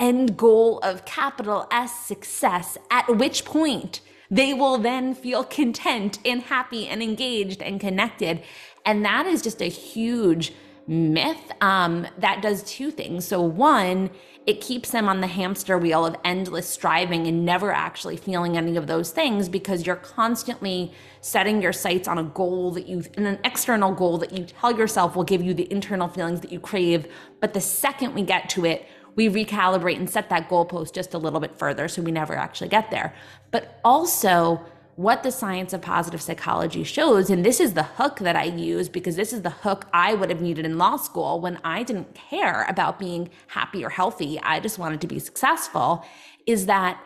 end 0.00 0.36
goal 0.36 0.78
of 0.80 1.04
capital 1.04 1.68
S 1.70 2.06
success, 2.06 2.78
at 2.90 3.16
which 3.16 3.44
point 3.44 4.00
they 4.30 4.54
will 4.54 4.78
then 4.78 5.14
feel 5.14 5.44
content 5.44 6.18
and 6.24 6.42
happy 6.42 6.88
and 6.88 7.02
engaged 7.02 7.62
and 7.62 7.78
connected. 7.78 8.42
And 8.86 9.04
that 9.04 9.26
is 9.26 9.42
just 9.42 9.60
a 9.60 9.68
huge 9.68 10.52
myth 10.86 11.52
um, 11.60 12.06
that 12.18 12.42
does 12.42 12.62
two 12.64 12.90
things. 12.90 13.26
So, 13.26 13.40
one, 13.40 14.10
it 14.46 14.60
keeps 14.60 14.90
them 14.90 15.08
on 15.08 15.20
the 15.20 15.28
hamster 15.28 15.78
wheel 15.78 16.04
of 16.04 16.16
endless 16.24 16.68
striving 16.68 17.26
and 17.28 17.44
never 17.44 17.72
actually 17.72 18.16
feeling 18.16 18.56
any 18.56 18.76
of 18.76 18.88
those 18.88 19.10
things 19.10 19.48
because 19.48 19.86
you're 19.86 19.96
constantly 19.96 20.92
setting 21.20 21.62
your 21.62 21.72
sights 21.72 22.08
on 22.08 22.18
a 22.18 22.24
goal 22.24 22.72
that 22.72 22.88
you 22.88 23.04
and 23.16 23.26
an 23.26 23.38
external 23.44 23.92
goal 23.92 24.18
that 24.18 24.32
you 24.36 24.44
tell 24.44 24.76
yourself 24.76 25.14
will 25.14 25.22
give 25.22 25.42
you 25.42 25.54
the 25.54 25.70
internal 25.70 26.08
feelings 26.08 26.40
that 26.40 26.50
you 26.50 26.58
crave 26.58 27.06
but 27.40 27.54
the 27.54 27.60
second 27.60 28.14
we 28.14 28.22
get 28.22 28.48
to 28.48 28.64
it 28.64 28.88
we 29.14 29.28
recalibrate 29.28 29.96
and 29.96 30.10
set 30.10 30.28
that 30.28 30.48
goalpost 30.48 30.92
just 30.92 31.14
a 31.14 31.18
little 31.18 31.38
bit 31.38 31.56
further 31.56 31.86
so 31.86 32.02
we 32.02 32.10
never 32.10 32.34
actually 32.34 32.68
get 32.68 32.90
there 32.90 33.14
but 33.52 33.78
also 33.84 34.60
what 35.02 35.22
the 35.24 35.32
science 35.32 35.72
of 35.72 35.82
positive 35.82 36.22
psychology 36.22 36.84
shows. 36.84 37.28
And 37.28 37.44
this 37.44 37.58
is 37.58 37.74
the 37.74 37.82
hook 37.82 38.20
that 38.20 38.36
I 38.36 38.44
use 38.44 38.88
because 38.88 39.16
this 39.16 39.32
is 39.32 39.42
the 39.42 39.50
hook 39.50 39.86
I 39.92 40.14
would 40.14 40.30
have 40.30 40.40
needed 40.40 40.64
in 40.64 40.78
law 40.78 40.96
school 40.96 41.40
when 41.40 41.58
I 41.64 41.82
didn't 41.82 42.14
care 42.14 42.64
about 42.68 42.98
being 42.98 43.28
happy 43.48 43.84
or 43.84 43.90
healthy. 43.90 44.40
I 44.40 44.60
just 44.60 44.78
wanted 44.78 45.00
to 45.00 45.06
be 45.08 45.18
successful. 45.18 46.04
Is 46.46 46.66
that 46.66 47.02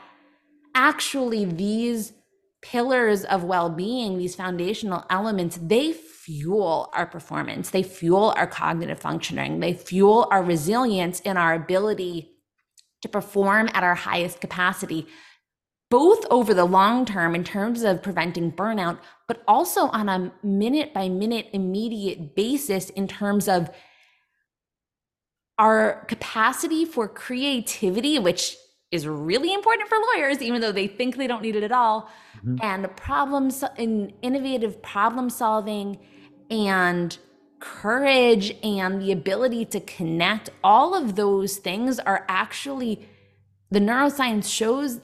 actually 0.74 1.46
these 1.46 2.12
pillars 2.60 3.24
of 3.24 3.44
well 3.44 3.70
being, 3.70 4.18
these 4.18 4.34
foundational 4.34 5.04
elements, 5.08 5.58
they 5.60 5.92
fuel 5.92 6.90
our 6.92 7.06
performance, 7.06 7.70
they 7.70 7.82
fuel 7.82 8.34
our 8.36 8.46
cognitive 8.46 8.98
functioning, 8.98 9.60
they 9.60 9.72
fuel 9.72 10.28
our 10.30 10.42
resilience 10.42 11.20
in 11.20 11.36
our 11.36 11.54
ability 11.54 12.32
to 13.02 13.08
perform 13.08 13.70
at 13.72 13.84
our 13.84 13.94
highest 13.94 14.40
capacity 14.40 15.06
both 15.90 16.24
over 16.30 16.52
the 16.52 16.64
long 16.64 17.04
term 17.04 17.34
in 17.34 17.44
terms 17.44 17.82
of 17.82 18.02
preventing 18.02 18.52
burnout, 18.52 18.98
but 19.28 19.42
also 19.46 19.86
on 19.88 20.08
a 20.08 20.32
minute 20.42 20.92
by 20.92 21.08
minute 21.08 21.48
immediate 21.52 22.34
basis 22.34 22.90
in 22.90 23.06
terms 23.06 23.48
of 23.48 23.70
our 25.58 26.04
capacity 26.06 26.84
for 26.84 27.08
creativity, 27.08 28.18
which 28.18 28.56
is 28.90 29.06
really 29.06 29.52
important 29.52 29.88
for 29.88 29.98
lawyers, 30.14 30.42
even 30.42 30.60
though 30.60 30.72
they 30.72 30.86
think 30.86 31.16
they 31.16 31.26
don't 31.26 31.42
need 31.42 31.56
it 31.56 31.62
at 31.62 31.72
all, 31.72 32.10
mm-hmm. 32.38 32.56
and 32.62 32.94
problems 32.96 33.64
in 33.76 34.12
innovative 34.22 34.82
problem 34.82 35.30
solving 35.30 35.98
and 36.50 37.18
courage 37.58 38.54
and 38.62 39.00
the 39.00 39.12
ability 39.12 39.64
to 39.64 39.80
connect. 39.80 40.50
All 40.62 40.94
of 40.94 41.16
those 41.16 41.56
things 41.56 41.98
are 41.98 42.24
actually 42.28 43.08
the 43.70 43.80
neuroscience 43.80 44.52
shows 44.52 45.00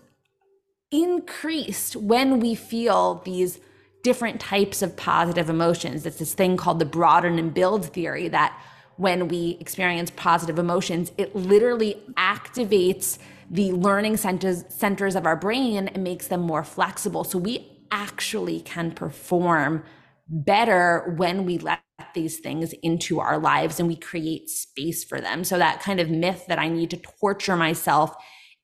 increased 0.92 1.96
when 1.96 2.38
we 2.38 2.54
feel 2.54 3.22
these 3.24 3.58
different 4.02 4.40
types 4.40 4.82
of 4.82 4.96
positive 4.96 5.48
emotions. 5.48 6.04
It's 6.04 6.18
this 6.18 6.34
thing 6.34 6.56
called 6.56 6.78
the 6.78 6.84
broaden 6.84 7.38
and 7.38 7.54
build 7.54 7.86
theory 7.86 8.28
that 8.28 8.60
when 8.96 9.28
we 9.28 9.56
experience 9.60 10.10
positive 10.16 10.58
emotions, 10.58 11.12
it 11.16 11.34
literally 11.34 12.02
activates 12.16 13.18
the 13.50 13.72
learning 13.72 14.16
centers 14.16 14.64
centers 14.68 15.14
of 15.14 15.26
our 15.26 15.36
brain 15.36 15.88
and 15.88 16.04
makes 16.04 16.28
them 16.28 16.40
more 16.40 16.64
flexible. 16.64 17.24
So 17.24 17.38
we 17.38 17.86
actually 17.90 18.60
can 18.60 18.92
perform 18.92 19.84
better 20.28 21.14
when 21.16 21.44
we 21.44 21.58
let 21.58 21.80
these 22.14 22.40
things 22.40 22.72
into 22.82 23.20
our 23.20 23.38
lives 23.38 23.78
and 23.78 23.88
we 23.88 23.96
create 23.96 24.48
space 24.48 25.04
for 25.04 25.20
them. 25.20 25.44
So 25.44 25.58
that 25.58 25.80
kind 25.80 26.00
of 26.00 26.10
myth 26.10 26.46
that 26.48 26.58
I 26.58 26.68
need 26.68 26.90
to 26.90 26.96
torture 26.96 27.56
myself 27.56 28.14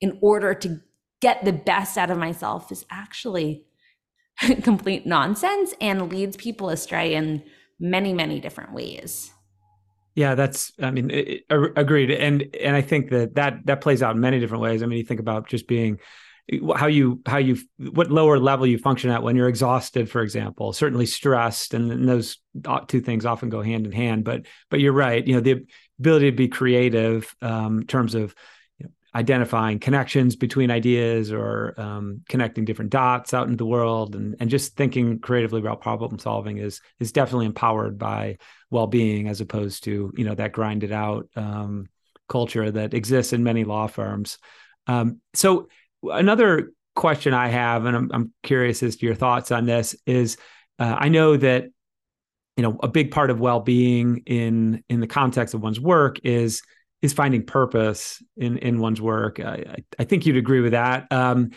in 0.01 0.19
order 0.23 0.55
to 0.55 0.81
get 1.21 1.45
the 1.45 1.53
best 1.53 1.99
out 1.99 2.11
of 2.11 2.19
myself 2.19 2.71
is 2.71 2.85
actually 2.91 3.65
complete 4.63 5.07
nonsense 5.07 5.75
and 5.81 6.11
leads 6.11 6.37
people 6.37 6.71
astray 6.71 7.15
in 7.15 7.43
many 7.81 8.13
many 8.13 8.41
different 8.41 8.73
ways. 8.73 9.31
Yeah 10.15 10.35
that's 10.35 10.73
i 10.81 10.91
mean 10.91 11.11
it, 11.11 11.45
it, 11.49 11.73
agreed. 11.77 12.11
And 12.11 12.57
and 12.61 12.75
i 12.75 12.83
think 12.83 13.11
that 13.11 13.35
that 13.35 13.67
that 13.67 13.81
plays 13.81 14.03
out 14.03 14.15
in 14.15 14.21
many 14.21 14.41
different 14.41 14.63
ways. 14.63 14.83
I 14.83 14.87
mean 14.87 14.99
you 14.99 15.05
think 15.05 15.21
about 15.21 15.49
just 15.49 15.69
being 15.69 15.99
how 16.77 16.87
you 16.87 17.21
how 17.27 17.39
you 17.39 17.59
what 17.77 18.11
lower 18.11 18.39
level 18.39 18.67
you 18.67 18.79
function 18.79 19.11
at 19.11 19.23
when 19.23 19.37
you're 19.37 19.49
exhausted 19.49 20.11
for 20.11 20.23
example 20.23 20.73
certainly 20.73 21.05
stressed 21.05 21.75
and, 21.75 21.93
and 21.93 22.09
those 22.09 22.39
two 22.87 23.03
things 23.03 23.27
often 23.27 23.51
go 23.51 23.63
hand 23.63 23.87
in 23.87 23.93
hand. 23.93 24.25
But 24.25 24.47
but 24.71 24.81
you're 24.81 24.93
right 24.93 25.27
you 25.27 25.35
know 25.35 25.41
the 25.41 25.67
ability 25.99 26.31
to 26.31 26.37
be 26.37 26.49
creative 26.49 27.35
um, 27.43 27.81
in 27.81 27.87
terms 27.87 28.15
of 28.15 28.35
identifying 29.15 29.79
connections 29.79 30.37
between 30.37 30.71
ideas 30.71 31.33
or 31.33 31.75
um, 31.81 32.21
connecting 32.29 32.65
different 32.65 32.91
dots 32.91 33.33
out 33.33 33.47
into 33.47 33.57
the 33.57 33.67
world 33.67 34.15
and, 34.15 34.37
and 34.39 34.51
just 34.51 34.77
thinking 34.77 35.19
creatively 35.19 35.61
about 35.61 35.81
problem 35.81 36.19
solving 36.19 36.59
is 36.59 36.81
is 37.01 37.13
definitely 37.13 37.47
empowered 37.47 37.99
by 37.99 38.37
well-being 38.71 39.29
as 39.29 39.41
opposed 39.41 39.85
to 39.85 40.13
you 40.17 40.25
know 40.25 40.35
that 40.35 40.53
grinded 40.53 40.93
out 40.93 41.29
um, 41.37 41.89
culture 42.29 42.71
that 42.71 42.93
exists 42.93 43.33
in 43.33 43.43
many 43.43 43.65
law 43.65 43.87
firms. 43.87 44.39
Um, 44.87 45.21
so 45.35 45.69
another 46.03 46.73
question 46.95 47.33
i 47.33 47.49
have 47.49 47.85
and 47.85 47.97
I'm, 47.97 48.11
I'm, 48.13 48.33
curious 48.43 48.83
as 48.83 48.97
to 48.97 49.07
your 49.07 49.15
thoughts 49.15 49.53
on 49.53 49.67
this 49.67 49.95
is 50.05 50.37
uh, 50.81 50.97
i 50.99 51.09
know 51.09 51.37
that 51.37 51.67
you 52.57 52.63
know 52.63 52.77
a 52.83 52.89
big 52.89 53.13
part 53.13 53.31
of 53.31 53.39
well-being 53.39 54.23
in 54.27 54.83
in 54.89 54.99
the 54.99 55.07
context 55.07 55.55
of 55.55 55.63
one's 55.63 55.81
work 55.81 56.19
is 56.25 56.63
is 57.03 57.13
finding 57.13 57.45
purpose 57.45 58.23
in 58.37 58.59
in 58.59 58.81
one's 58.81 59.01
work. 59.01 59.41
I, 59.41 59.77
I 59.99 60.05
think 60.05 60.27
you'd 60.27 60.37
agree 60.37 60.61
with 60.61 60.73
that. 60.73 61.11
Um, 61.13 61.51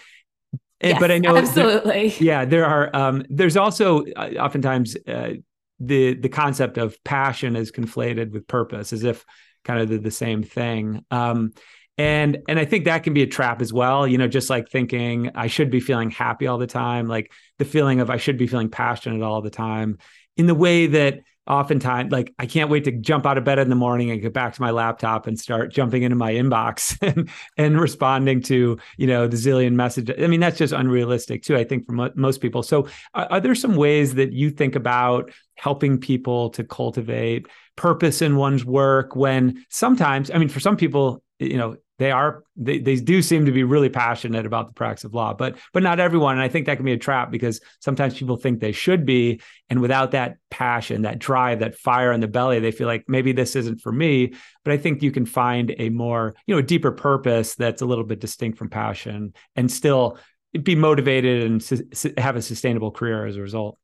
yes, 0.82 1.00
but 1.00 1.12
I 1.12 1.18
know 1.18 1.36
absolutely. 1.38 2.10
There, 2.10 2.18
yeah, 2.20 2.46
there 2.46 2.66
are. 2.66 2.96
Um, 2.96 3.24
there's 3.30 3.58
also 3.58 4.06
uh, 4.16 4.32
oftentimes 4.40 4.96
uh, 5.08 5.34
the 5.80 6.14
the 6.14 6.30
concept 6.30 6.78
of 6.78 7.02
passion 7.04 7.56
is 7.56 7.72
conflated 7.72 8.32
with 8.32 8.48
purpose, 8.48 8.94
as 8.94 9.04
if 9.04 9.26
kind 9.64 9.80
of 9.80 9.90
the, 9.90 9.98
the 9.98 10.12
same 10.12 10.44
thing. 10.44 11.04
Um, 11.12 11.54
and 11.98 12.40
and 12.48 12.60
I 12.60 12.66
think 12.66 12.86
that 12.86 13.04
can 13.04 13.14
be 13.14 13.24
a 13.24 13.28
trap 13.28 13.62
as 13.62 13.74
well. 13.74 14.08
You 14.08 14.18
know, 14.18 14.28
just 14.28 14.50
like 14.50 14.70
thinking 14.70 15.32
I 15.36 15.48
should 15.48 15.70
be 15.70 15.80
feeling 15.80 16.12
happy 16.12 16.48
all 16.48 16.58
the 16.58 16.68
time, 16.68 17.08
like 17.08 17.32
the 17.58 17.66
feeling 17.66 18.00
of 18.00 18.10
I 18.10 18.18
should 18.18 18.38
be 18.38 18.48
feeling 18.48 18.70
passionate 18.70 19.24
all 19.24 19.42
the 19.42 19.50
time, 19.50 19.98
in 20.38 20.46
the 20.46 20.56
way 20.56 20.88
that 20.88 21.20
oftentimes 21.52 22.14
like 22.14 22.34
I 22.40 22.46
can't 22.46 22.70
wait 22.70 22.86
to 22.86 22.94
jump 22.94 23.26
out 23.26 23.38
of 23.38 23.44
bed 23.44 23.60
in 23.60 23.70
the 23.70 23.76
morning 23.76 24.10
and 24.10 24.22
get 24.22 24.32
back 24.32 24.54
to 24.54 24.62
my 24.62 24.72
laptop 24.72 25.28
and 25.28 25.38
start 25.38 25.74
jumping 25.74 26.04
into 26.04 26.16
my 26.16 26.32
inbox 26.32 26.98
and, 27.16 27.30
and 27.58 27.80
responding 27.80 28.42
to 28.44 28.80
you 28.98 29.08
know 29.08 29.28
the 29.28 29.36
zillion 29.36 29.74
messages. 29.74 30.16
I 30.24 30.28
mean 30.28 30.40
that's 30.40 30.58
just 30.58 30.72
unrealistic 30.74 31.44
too. 31.44 31.58
I 31.58 31.66
think 31.66 31.86
for 31.86 31.92
mo- 31.92 32.12
most 32.16 32.40
people. 32.40 32.64
So 32.64 32.88
are, 33.14 33.28
are 33.34 33.40
there 33.42 33.54
some 33.54 33.76
ways 33.76 34.16
that 34.16 34.32
you 34.32 34.50
think 34.50 34.76
about 34.76 35.32
helping 35.56 36.00
people 36.00 36.52
to 36.52 36.64
cultivate 36.64 37.48
purpose 37.76 38.22
in 38.22 38.38
one's 38.38 38.64
work 38.64 39.16
when 39.16 39.66
sometimes 39.70 40.32
I 40.32 40.38
mean 40.38 40.50
for 40.50 40.62
some 40.62 40.78
people 40.78 41.22
you 41.40 41.58
know 41.58 41.76
they 42.02 42.10
are 42.10 42.44
they, 42.56 42.80
they 42.80 42.96
do 42.96 43.22
seem 43.22 43.46
to 43.46 43.52
be 43.52 43.64
really 43.64 43.88
passionate 43.88 44.48
about 44.48 44.68
the 44.68 44.74
practice 44.74 45.04
of 45.04 45.14
law 45.14 45.36
but 45.36 45.56
but 45.72 45.84
not 45.84 46.00
everyone. 46.00 46.34
And 46.34 46.42
i 46.42 46.48
think 46.48 46.66
that 46.66 46.78
can 46.78 46.86
be 46.86 46.94
a 46.94 46.98
trap 46.98 47.30
because 47.30 47.62
sometimes 47.80 48.18
people 48.18 48.38
think 48.38 48.60
they 48.60 48.72
should 48.72 49.06
be. 49.06 49.40
And 49.70 49.80
without 49.82 50.12
that 50.12 50.38
passion 50.50 51.04
that 51.04 51.20
drive 51.20 51.60
that 51.60 51.76
fire 51.76 52.12
in 52.12 52.20
the 52.20 52.28
belly 52.28 52.60
they 52.60 52.72
feel 52.72 52.88
like 52.88 53.06
maybe 53.08 53.34
this 53.34 53.56
isn't 53.56 53.82
for 53.82 53.92
me. 53.92 54.34
But 54.64 54.74
i 54.74 54.78
think 54.78 55.04
you 55.04 55.12
can 55.12 55.28
find 55.28 55.76
a 55.78 55.90
more 55.90 56.34
you 56.48 56.56
know 56.56 56.60
a 56.60 56.64
deeper 56.64 56.92
purpose 56.92 57.54
that's 57.54 57.84
a 57.84 57.86
little 57.86 58.04
bit 58.04 58.20
distinct 58.20 58.58
from 58.58 58.70
passion 58.70 59.34
and 59.56 59.72
still 59.72 60.18
be 60.64 60.76
motivated 60.76 61.44
and 61.44 61.62
su- 61.62 62.14
have 62.18 62.36
a 62.36 62.42
sustainable 62.42 62.92
career 62.92 63.28
as 63.28 63.38
a 63.38 63.42
result 63.42 63.78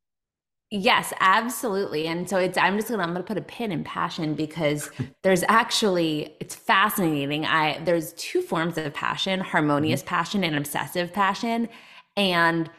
Yes, 0.70 1.14
absolutely. 1.20 2.06
And 2.06 2.28
so 2.28 2.36
it's 2.36 2.58
I'm 2.58 2.76
just 2.76 2.88
gonna 2.88 3.02
I'm 3.02 3.12
gonna 3.12 3.24
put 3.24 3.38
a 3.38 3.42
pin 3.42 3.72
in 3.72 3.84
passion 3.84 4.34
because 4.34 4.90
there's 5.22 5.42
actually 5.48 6.36
it's 6.40 6.54
fascinating. 6.54 7.46
I 7.46 7.82
there's 7.84 8.12
two 8.14 8.42
forms 8.42 8.76
of 8.76 8.92
passion, 8.92 9.40
harmonious 9.40 10.00
mm-hmm. 10.00 10.08
passion 10.08 10.44
and 10.44 10.56
obsessive 10.56 11.12
passion. 11.12 11.68
And 12.16 12.70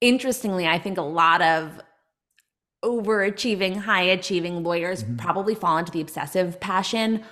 interestingly, 0.00 0.66
I 0.66 0.78
think 0.78 0.98
a 0.98 1.02
lot 1.02 1.40
of 1.40 1.80
overachieving, 2.84 3.76
high 3.76 4.02
achieving 4.02 4.64
lawyers 4.64 5.04
mm-hmm. 5.04 5.16
probably 5.16 5.54
fall 5.54 5.78
into 5.78 5.92
the 5.92 6.00
obsessive 6.00 6.58
passion 6.58 7.22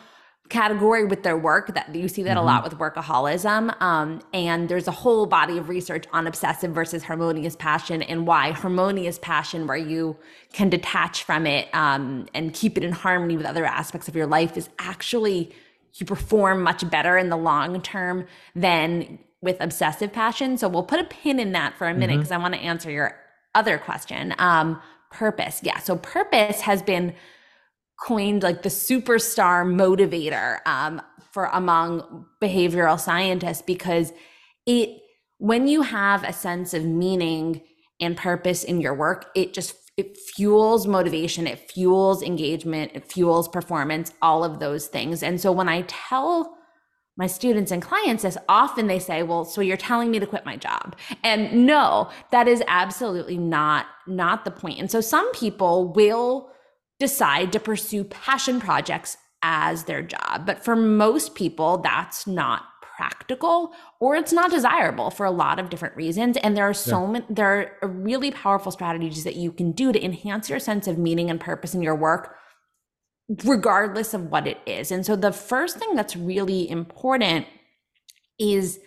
category 0.50 1.04
with 1.04 1.23
their 1.23 1.38
work 1.38 1.73
that 1.75 1.95
you 1.95 2.09
see 2.09 2.25
that 2.25 2.30
mm-hmm. 2.30 2.40
a 2.40 2.42
lot 2.42 2.64
with 2.64 2.76
workaholism 2.76 3.80
um, 3.80 4.21
and 4.35 4.69
there's 4.69 4.88
a 4.88 4.92
whole 4.92 5.25
body 5.25 5.57
of 5.57 5.69
research 5.69 6.04
on 6.12 6.26
obsessive 6.26 6.73
versus 6.73 7.04
harmonious 7.04 7.54
passion 7.54 8.02
and 8.02 8.26
why 8.26 8.50
harmonious 8.50 9.19
passion 9.21 9.69
where 9.69 9.76
you 9.76 10.16
can 10.52 10.69
detach 10.69 11.23
from 11.23 11.47
it 11.47 11.73
um, 11.73 12.26
and 12.35 12.52
keep 12.52 12.76
it 12.76 12.83
in 12.83 12.90
harmony 12.90 13.37
with 13.37 13.47
other 13.47 13.64
aspects 13.64 14.09
of 14.09 14.16
your 14.16 14.26
life 14.26 14.57
is 14.57 14.69
actually 14.80 15.54
you 15.95 16.04
perform 16.04 16.62
much 16.62 16.88
better 16.90 17.16
in 17.16 17.28
the 17.28 17.37
long 17.37 17.80
term 17.80 18.26
than 18.54 19.21
with 19.40 19.57
obsessive 19.61 20.12
passion 20.12 20.59
so 20.59 20.69
we'll 20.69 20.83
put 20.83 20.99
a 20.99 21.04
pin 21.04 21.38
in 21.38 21.52
that 21.52 21.78
for 21.78 21.87
a 21.87 21.95
minute 21.95 22.16
because 22.16 22.30
mm-hmm. 22.30 22.40
i 22.40 22.42
want 22.42 22.54
to 22.54 22.61
answer 22.61 22.90
your 22.90 23.16
other 23.54 23.78
question 23.78 24.35
um, 24.38 24.83
purpose 25.12 25.61
yeah 25.62 25.78
so 25.78 25.97
purpose 25.97 26.62
has 26.62 26.83
been 26.83 27.14
coined 28.00 28.42
like 28.42 28.62
the 28.62 28.69
superstar 28.69 29.64
motivator 29.64 30.59
um, 30.66 31.00
for 31.33 31.47
among 31.52 32.26
behavioral 32.42 32.99
scientists 32.99 33.62
because 33.62 34.12
it 34.66 34.99
when 35.38 35.69
you 35.69 35.83
have 35.83 36.25
a 36.25 36.33
sense 36.33 36.75
of 36.75 36.85
meaning 36.85 37.62
and 38.00 38.16
purpose 38.16 38.64
in 38.64 38.80
your 38.80 38.95
work 38.95 39.30
it 39.35 39.52
just 39.52 39.75
it 39.97 40.16
fuels 40.16 40.87
motivation 40.87 41.47
it 41.47 41.71
fuels 41.71 42.23
engagement 42.23 42.90
it 42.95 43.11
fuels 43.11 43.49
performance 43.49 44.12
all 44.23 44.45
of 44.45 44.59
those 44.59 44.87
things. 44.87 45.23
And 45.23 45.40
so 45.40 45.52
when 45.52 45.69
i 45.69 45.83
tell 45.83 46.57
my 47.16 47.26
students 47.26 47.71
and 47.71 47.83
clients 47.83 48.23
this 48.23 48.38
often 48.49 48.87
they 48.87 48.99
say 48.99 49.23
well 49.23 49.45
so 49.45 49.61
you're 49.61 49.76
telling 49.76 50.11
me 50.11 50.19
to 50.19 50.26
quit 50.26 50.47
my 50.47 50.57
job. 50.57 50.97
And 51.23 51.66
no 51.66 52.11
that 52.30 52.49
is 52.49 52.62
absolutely 52.66 53.37
not 53.37 53.87
not 54.07 54.45
the 54.47 54.50
point. 54.50 54.78
And 54.78 54.90
so 54.90 55.02
some 55.02 55.30
people 55.33 55.92
will 55.92 56.50
decide 57.00 57.50
to 57.52 57.59
pursue 57.59 58.04
passion 58.04 58.61
projects 58.61 59.16
as 59.42 59.85
their 59.85 60.02
job. 60.02 60.47
But 60.47 60.62
for 60.62 60.76
most 60.76 61.35
people, 61.35 61.78
that's 61.78 62.26
not 62.26 62.64
practical 63.00 63.73
or 63.99 64.14
it's 64.14 64.33
not 64.33 64.50
desirable 64.50 65.11
for 65.11 65.25
a 65.25 65.30
lot 65.30 65.59
of 65.59 65.71
different 65.71 65.97
reasons 65.97 66.37
and 66.37 66.54
there 66.54 66.69
are 66.69 66.75
so 66.75 67.06
yeah. 67.06 67.13
many 67.13 67.25
there 67.30 67.78
are 67.80 67.89
really 67.89 68.30
powerful 68.30 68.71
strategies 68.71 69.25
that 69.25 69.36
you 69.36 69.50
can 69.50 69.73
do 69.73 69.91
to 69.91 70.04
enhance 70.04 70.50
your 70.50 70.58
sense 70.58 70.86
of 70.86 70.99
meaning 70.99 71.30
and 71.30 71.41
purpose 71.41 71.73
in 71.73 71.80
your 71.80 71.95
work 71.95 72.36
regardless 73.47 74.13
of 74.13 74.26
what 74.26 74.47
it 74.47 74.58
is 74.67 74.91
and 74.91 75.06
so 75.06 75.17
the 75.17 75.32
first 75.32 75.78
thing 75.78 75.95
that's 75.95 76.15
really 76.15 76.69
important 76.69 77.47
is 78.39 78.78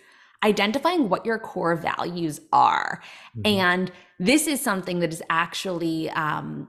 identifying 0.44 1.08
what 1.08 1.26
your 1.26 1.40
core 1.40 1.74
values 1.74 2.40
are 2.52 3.02
mm-hmm. 3.36 3.60
and 3.60 3.90
this 4.20 4.46
is 4.46 4.60
something 4.60 5.00
that 5.00 5.12
is 5.12 5.24
actually 5.28 6.08
um, 6.10 6.68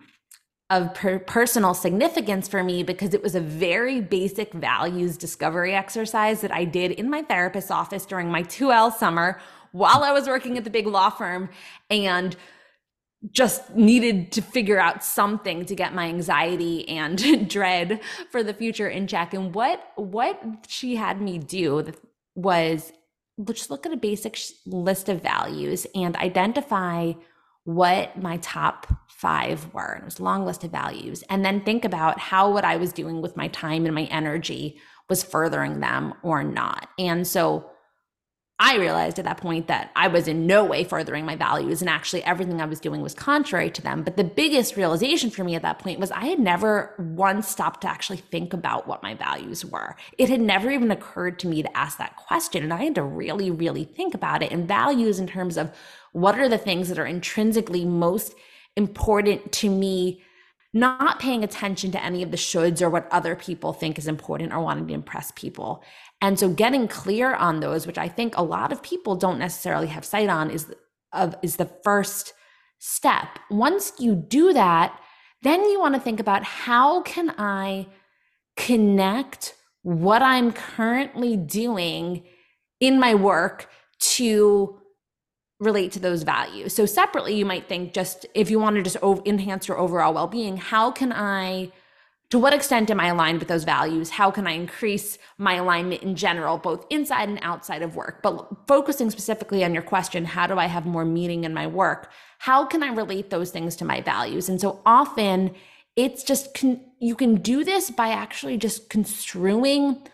of 0.69 0.93
per- 0.95 1.19
personal 1.19 1.73
significance 1.73 2.47
for 2.47 2.63
me 2.63 2.81
because 2.83 3.13
it 3.13 3.21
was 3.21 3.35
a 3.35 3.39
very 3.39 4.01
basic 4.01 4.51
values 4.53 5.17
discovery 5.17 5.75
exercise 5.75 6.41
that 6.41 6.51
I 6.51 6.65
did 6.65 6.91
in 6.91 7.09
my 7.09 7.21
therapist's 7.21 7.71
office 7.71 8.05
during 8.05 8.31
my 8.31 8.43
2L 8.43 8.93
summer 8.93 9.39
while 9.71 10.03
I 10.03 10.11
was 10.11 10.27
working 10.27 10.57
at 10.57 10.63
the 10.63 10.69
big 10.69 10.87
law 10.87 11.09
firm 11.09 11.49
and 11.89 12.35
just 13.31 13.75
needed 13.75 14.31
to 14.31 14.41
figure 14.41 14.79
out 14.79 15.03
something 15.03 15.65
to 15.65 15.75
get 15.75 15.93
my 15.93 16.07
anxiety 16.07 16.87
and 16.87 17.49
dread 17.49 17.99
for 18.31 18.43
the 18.43 18.53
future 18.53 18.87
in 18.87 19.07
check. 19.07 19.33
And 19.33 19.53
what 19.53 19.91
what 19.95 20.65
she 20.67 20.95
had 20.95 21.21
me 21.21 21.37
do 21.37 21.91
was 22.35 22.91
just 23.43 23.69
look 23.69 23.85
at 23.85 23.91
a 23.91 23.97
basic 23.97 24.39
list 24.65 25.09
of 25.09 25.21
values 25.21 25.85
and 25.93 26.15
identify 26.17 27.13
what 27.65 28.17
my 28.17 28.37
top 28.37 28.87
five 29.25 29.73
were. 29.73 29.93
And 29.93 30.03
it 30.03 30.05
was 30.05 30.19
a 30.19 30.23
long 30.23 30.45
list 30.45 30.63
of 30.63 30.69
values. 30.69 31.23
And 31.31 31.43
then 31.43 31.61
think 31.61 31.83
about 31.83 32.19
how 32.19 32.51
what 32.51 32.63
I 32.63 32.75
was 32.75 32.93
doing 32.93 33.23
with 33.23 33.35
my 33.35 33.47
time 33.47 33.85
and 33.85 33.95
my 33.95 34.03
energy 34.03 34.79
was 35.09 35.23
furthering 35.23 35.79
them 35.79 36.13
or 36.21 36.43
not. 36.43 36.89
And 36.99 37.25
so 37.25 37.71
I 38.59 38.77
realized 38.77 39.17
at 39.17 39.25
that 39.25 39.37
point 39.41 39.65
that 39.65 39.89
I 39.95 40.09
was 40.09 40.27
in 40.27 40.45
no 40.45 40.63
way 40.63 40.83
furthering 40.83 41.25
my 41.25 41.35
values 41.35 41.81
and 41.81 41.89
actually 41.89 42.23
everything 42.23 42.61
I 42.61 42.65
was 42.65 42.79
doing 42.79 43.01
was 43.01 43.15
contrary 43.15 43.71
to 43.71 43.81
them. 43.81 44.03
But 44.03 44.15
the 44.15 44.23
biggest 44.23 44.77
realization 44.77 45.31
for 45.31 45.43
me 45.43 45.55
at 45.55 45.63
that 45.63 45.79
point 45.79 45.99
was 45.99 46.11
I 46.11 46.25
had 46.25 46.39
never 46.39 46.93
once 46.99 47.47
stopped 47.47 47.81
to 47.81 47.89
actually 47.89 48.17
think 48.17 48.53
about 48.53 48.87
what 48.87 49.01
my 49.01 49.15
values 49.15 49.65
were. 49.65 49.95
It 50.19 50.29
had 50.29 50.39
never 50.39 50.69
even 50.69 50.91
occurred 50.91 51.39
to 51.39 51.47
me 51.47 51.63
to 51.63 51.77
ask 51.77 51.97
that 51.97 52.15
question. 52.15 52.61
And 52.61 52.71
I 52.71 52.83
had 52.83 52.95
to 52.95 53.03
really, 53.03 53.49
really 53.49 53.85
think 53.85 54.13
about 54.13 54.43
it 54.43 54.51
and 54.51 54.67
values 54.67 55.17
in 55.17 55.25
terms 55.25 55.57
of 55.57 55.71
what 56.11 56.37
are 56.37 56.47
the 56.47 56.59
things 56.59 56.89
that 56.89 56.99
are 56.99 57.07
intrinsically 57.07 57.85
most 57.85 58.35
important 58.75 59.51
to 59.53 59.69
me 59.69 60.21
not 60.73 61.19
paying 61.21 61.41
attention 61.41 61.89
to 61.91 62.03
any 62.03 62.21
of 62.21 62.31
the 62.31 62.37
shoulds 62.37 62.81
or 62.81 62.89
what 62.89 63.07
other 63.09 63.33
people 63.33 63.71
think 63.71 63.97
is 63.97 64.07
important 64.07 64.51
or 64.51 64.59
wanting 64.59 64.85
to 64.85 64.93
impress 64.93 65.31
people. 65.31 65.81
And 66.21 66.37
so 66.37 66.49
getting 66.49 66.89
clear 66.89 67.33
on 67.33 67.61
those, 67.61 67.87
which 67.87 67.97
I 67.97 68.09
think 68.09 68.35
a 68.35 68.43
lot 68.43 68.73
of 68.73 68.83
people 68.83 69.15
don't 69.15 69.39
necessarily 69.39 69.87
have 69.87 70.03
sight 70.03 70.27
on, 70.27 70.51
is 70.51 70.73
of 71.13 71.35
is 71.41 71.55
the 71.55 71.71
first 71.83 72.33
step. 72.79 73.39
Once 73.49 73.93
you 73.99 74.15
do 74.15 74.51
that, 74.51 74.99
then 75.43 75.63
you 75.63 75.79
want 75.79 75.95
to 75.95 76.01
think 76.01 76.19
about 76.19 76.43
how 76.43 77.01
can 77.03 77.33
I 77.37 77.87
connect 78.57 79.55
what 79.83 80.21
I'm 80.21 80.51
currently 80.51 81.37
doing 81.37 82.23
in 82.79 82.99
my 82.99 83.15
work 83.15 83.69
to 83.99 84.79
relate 85.59 85.91
to 85.93 85.99
those 85.99 86.23
values. 86.23 86.73
So 86.73 86.85
separately, 86.85 87.35
you 87.35 87.45
might 87.45 87.69
think 87.69 87.93
just 87.93 88.25
if 88.33 88.49
you 88.49 88.59
want 88.59 88.75
to 88.75 88.83
just 88.83 88.97
enhance 89.25 89.67
your 89.67 89.77
overall 89.77 90.13
well-being, 90.13 90.57
how 90.57 90.91
can 90.91 91.13
I 91.13 91.71
to 92.31 92.39
what 92.39 92.53
extent 92.53 92.89
am 92.89 92.99
I 92.99 93.07
aligned 93.07 93.39
with 93.39 93.47
those 93.47 93.63
values? 93.63 94.09
How 94.09 94.31
can 94.31 94.47
I 94.47 94.53
increase 94.53 95.19
my 95.37 95.55
alignment 95.55 96.01
in 96.01 96.15
general, 96.15 96.57
both 96.57 96.85
inside 96.89 97.29
and 97.29 97.39
outside 97.43 97.83
of 97.83 97.95
work? 97.95 98.23
But 98.23 98.67
focusing 98.67 99.11
specifically 99.11 99.63
on 99.63 99.73
your 99.73 99.83
question, 99.83 100.25
how 100.25 100.47
do 100.47 100.57
I 100.57 100.65
have 100.65 100.85
more 100.87 101.05
meaning 101.05 101.43
in 101.43 101.53
my 101.53 101.67
work? 101.67 102.11
How 102.39 102.65
can 102.65 102.81
I 102.81 102.87
relate 102.87 103.29
those 103.29 103.51
things 103.51 103.75
to 103.77 103.85
my 103.85 104.01
values? 104.01 104.49
And 104.49 104.59
so 104.59 104.81
often 104.85 105.53
it's 105.95 106.23
just, 106.23 106.55
con- 106.55 106.81
you 106.99 107.15
can 107.15 107.35
do 107.35 107.63
this 107.63 107.91
by 107.91 108.09
actually 108.09 108.57
just 108.57 108.89
construing 108.89 110.05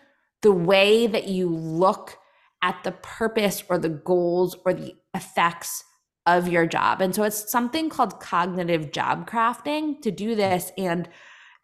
the 0.42 0.52
way 0.52 1.06
that 1.06 1.28
you 1.28 1.48
look 1.48 2.18
at 2.60 2.84
the 2.84 2.92
purpose 2.92 3.64
or 3.68 3.78
the 3.78 3.88
goals 3.88 4.54
or 4.64 4.74
the 4.74 4.94
effects 5.14 5.84
of 6.26 6.48
your 6.48 6.66
job. 6.66 7.00
And 7.00 7.14
so 7.14 7.24
it's 7.24 7.50
something 7.50 7.88
called 7.88 8.20
cognitive 8.20 8.92
job 8.92 9.28
crafting 9.28 10.00
to 10.02 10.10
do 10.10 10.34
this. 10.34 10.70
And 10.78 11.08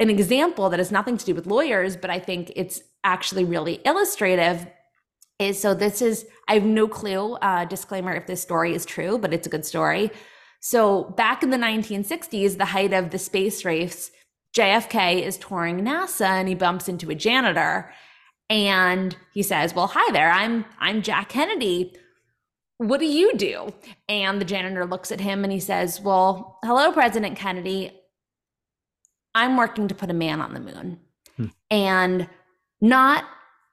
an 0.01 0.11
example 0.11 0.69
that 0.71 0.79
has 0.79 0.91
nothing 0.91 1.17
to 1.17 1.25
do 1.25 1.35
with 1.35 1.47
lawyers, 1.47 1.97
but 1.97 2.11
I 2.11 2.19
think 2.19 2.53
it's 2.57 2.81
actually 3.05 3.45
really 3.45 3.81
illustrative 3.85 4.67
is 5.39 5.61
so 5.61 5.73
this 5.73 6.03
is, 6.03 6.27
I 6.49 6.55
have 6.55 6.65
no 6.65 6.89
clue, 6.89 7.35
uh, 7.35 7.65
disclaimer 7.65 8.13
if 8.15 8.27
this 8.27 8.43
story 8.43 8.75
is 8.75 8.85
true, 8.85 9.19
but 9.19 9.33
it's 9.33 9.47
a 9.47 9.51
good 9.51 9.65
story. 9.65 10.11
So 10.61 11.05
back 11.05 11.45
in 11.45 11.51
the 11.51 11.57
1960s, 11.57 12.59
the 12.59 12.65
height 12.65 12.93
of 12.93 13.11
the 13.11 13.19
space 13.19 13.65
race, 13.65 14.11
JFK 14.57 15.23
is 15.23 15.39
touring 15.39 15.81
NASA 15.83 16.27
and 16.27 16.49
he 16.49 16.57
bumps 16.57 16.89
into 16.89 17.11
a 17.11 17.15
janitor 17.15 17.93
and 18.51 19.17
he 19.33 19.43
says, 19.43 19.75
"Well, 19.75 19.89
hi 19.89 20.11
there. 20.11 20.31
I'm 20.31 20.65
I'm 20.81 21.03
Jack 21.03 21.29
Kennedy. 21.29 21.95
What 22.79 23.01
do 23.01 23.07
you 23.07 23.37
do?" 23.37 23.75
And 24.09 24.41
the 24.41 24.45
janitor 24.45 24.87
looks 24.87 25.13
at 25.13 25.21
him 25.21 25.45
and 25.45 25.53
he 25.53 25.61
says, 25.61 26.01
"Well, 26.01 26.59
hello, 26.65 26.93
President 26.93 27.37
Kennedy. 27.37 27.93
I'm 29.35 29.57
working 29.57 29.89
to 29.89 29.95
put 29.95 30.11
a 30.11 30.15
man 30.15 30.41
on 30.41 30.55
the 30.55 30.61
moon. 30.61 31.01
Hmm. 31.37 31.47
And 31.71 32.29
not 32.81 33.25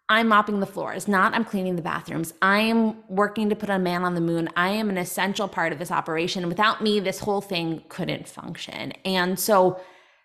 I'm 0.07 0.27
mopping 0.27 0.59
the 0.59 0.67
floors, 0.67 1.07
not 1.07 1.33
I'm 1.33 1.43
cleaning 1.43 1.77
the 1.77 1.81
bathrooms. 1.81 2.33
I 2.41 2.59
am 2.59 3.03
working 3.07 3.49
to 3.49 3.55
put 3.55 3.71
a 3.71 3.79
man 3.79 4.03
on 4.03 4.13
the 4.13 4.21
moon. 4.21 4.49
I 4.55 4.69
am 4.69 4.89
an 4.89 4.97
essential 4.99 5.47
part 5.47 5.73
of 5.73 5.79
this 5.79 5.89
operation. 5.91 6.47
Without 6.47 6.83
me, 6.83 6.99
this 6.99 7.19
whole 7.19 7.41
thing 7.41 7.83
couldn't 7.89 8.27
function. 8.27 8.91
And 9.03 9.39
so 9.39 9.79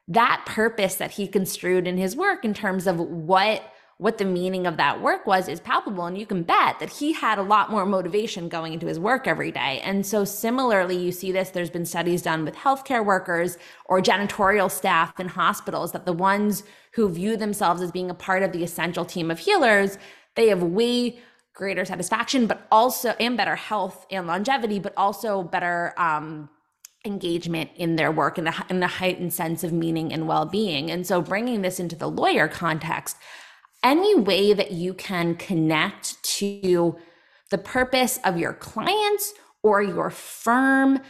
that 0.09 0.43
purpose 0.45 0.97
that 0.97 1.13
he 1.13 1.27
construed 1.27 1.87
in 1.87 1.97
his 1.97 2.15
work 2.15 2.45
in 2.45 2.53
terms 2.53 2.87
of 2.87 3.01
what 3.01 3.63
what 4.01 4.17
the 4.17 4.25
meaning 4.25 4.67
of 4.67 4.79
that 4.79 5.03
work 5.03 5.27
was 5.27 5.47
is 5.47 5.61
palpable 5.61 6.07
and 6.07 6.17
you 6.17 6.25
can 6.25 6.43
bet 6.43 6.79
that 6.79 6.89
he 6.89 7.13
had 7.13 7.39
a 7.39 7.43
lot 7.43 7.71
more 7.71 7.85
motivation 7.85 8.49
going 8.49 8.73
into 8.73 8.87
his 8.87 8.99
work 8.99 9.27
every 9.27 9.53
day. 9.53 9.79
And 9.85 10.07
so 10.07 10.25
similarly 10.25 10.97
you 10.97 11.13
see 11.13 11.33
this 11.33 11.51
there's 11.51 11.69
been 11.69 11.85
studies 11.85 12.23
done 12.23 12.47
with 12.47 12.55
healthcare 12.57 13.05
workers 13.05 13.59
or 13.85 14.01
janitorial 14.01 14.71
staff 14.71 15.21
in 15.21 15.29
hospitals 15.29 15.93
that 15.93 16.07
the 16.07 16.15
ones 16.15 16.63
who 16.95 17.11
view 17.11 17.37
themselves 17.37 17.83
as 17.83 17.93
being 17.93 18.09
a 18.09 18.15
part 18.15 18.43
of 18.43 18.53
the 18.53 18.65
essential 18.65 19.05
team 19.05 19.31
of 19.31 19.39
healers 19.39 19.99
they 20.35 20.49
have 20.49 20.63
way 20.63 21.19
greater 21.53 21.85
satisfaction 21.85 22.47
but 22.47 22.67
also 22.73 23.11
and 23.21 23.37
better 23.37 23.57
health 23.57 24.07
and 24.11 24.27
longevity 24.27 24.79
but 24.79 24.95
also 24.97 25.43
better 25.43 25.93
um, 25.99 26.49
engagement 27.05 27.69
in 27.77 27.97
their 27.97 28.11
work 28.11 28.39
and 28.39 28.47
the, 28.47 28.65
in 28.71 28.81
the 28.81 28.87
heightened 28.87 29.35
sense 29.35 29.63
of 29.63 29.73
meaning 29.73 30.13
and 30.13 30.27
well-being. 30.27 30.91
And 30.91 31.07
so 31.07 31.23
bringing 31.23 31.63
this 31.63 31.81
into 31.81 31.97
the 31.97 32.11
lawyer 32.11 32.47
context 32.47 33.17
any 33.83 34.15
way 34.15 34.53
that 34.53 34.73
you 34.73 34.95
can 34.95 35.35
connect 35.35 36.23
to 36.23 36.97
the 37.51 37.59
purpose 37.59 38.19
of 38.25 38.39
your 38.39 38.53
clients 38.53 39.35
or 39.63 39.83
your 39.83 40.11
firm 40.11 41.01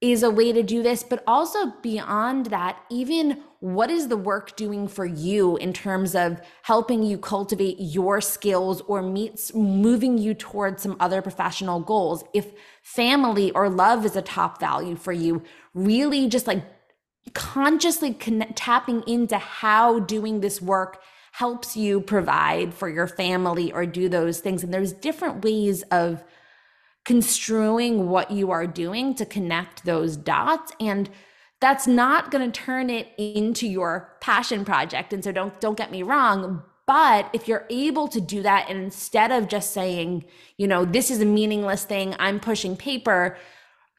is 0.00 0.22
a 0.22 0.30
way 0.30 0.52
to 0.52 0.62
do 0.62 0.82
this, 0.82 1.02
but 1.02 1.22
also 1.26 1.72
beyond 1.82 2.46
that, 2.46 2.78
even 2.90 3.42
what 3.60 3.90
is 3.90 4.08
the 4.08 4.16
work 4.16 4.54
doing 4.54 4.86
for 4.86 5.06
you 5.06 5.56
in 5.56 5.72
terms 5.72 6.14
of 6.14 6.40
helping 6.62 7.02
you 7.02 7.16
cultivate 7.16 7.76
your 7.78 8.20
skills 8.20 8.82
or 8.82 9.00
meets 9.00 9.54
moving 9.54 10.18
you 10.18 10.34
towards 10.34 10.82
some 10.82 10.96
other 11.00 11.22
professional 11.22 11.80
goals? 11.80 12.22
If 12.34 12.52
family 12.82 13.50
or 13.52 13.70
love 13.70 14.04
is 14.04 14.14
a 14.14 14.22
top 14.22 14.60
value 14.60 14.96
for 14.96 15.12
you, 15.12 15.42
really 15.72 16.28
just 16.28 16.46
like 16.46 16.62
consciously 17.32 18.12
tapping 18.12 19.02
into 19.06 19.38
how 19.38 20.00
doing 20.00 20.40
this 20.40 20.60
work 20.60 21.00
helps 21.38 21.76
you 21.76 22.00
provide 22.00 22.72
for 22.72 22.88
your 22.88 23.08
family 23.08 23.72
or 23.72 23.84
do 23.84 24.08
those 24.08 24.38
things. 24.38 24.62
And 24.62 24.72
there's 24.72 24.92
different 24.92 25.42
ways 25.42 25.82
of 25.90 26.22
construing 27.04 28.08
what 28.08 28.30
you 28.30 28.52
are 28.52 28.68
doing 28.68 29.16
to 29.16 29.26
connect 29.26 29.84
those 29.84 30.16
dots. 30.16 30.70
And 30.78 31.10
that's 31.60 31.88
not 31.88 32.30
going 32.30 32.48
to 32.52 32.60
turn 32.60 32.88
it 32.88 33.08
into 33.18 33.66
your 33.66 34.16
passion 34.20 34.64
project. 34.64 35.12
And 35.12 35.24
so 35.24 35.32
don't 35.32 35.60
don't 35.60 35.76
get 35.76 35.90
me 35.90 36.04
wrong, 36.04 36.62
but 36.86 37.30
if 37.32 37.48
you're 37.48 37.66
able 37.68 38.06
to 38.08 38.20
do 38.20 38.40
that 38.42 38.68
and 38.68 38.78
instead 38.78 39.32
of 39.32 39.48
just 39.48 39.72
saying, 39.72 40.26
you 40.56 40.68
know, 40.68 40.84
this 40.84 41.10
is 41.10 41.20
a 41.20 41.26
meaningless 41.26 41.84
thing, 41.84 42.14
I'm 42.20 42.38
pushing 42.38 42.76
paper, 42.76 43.36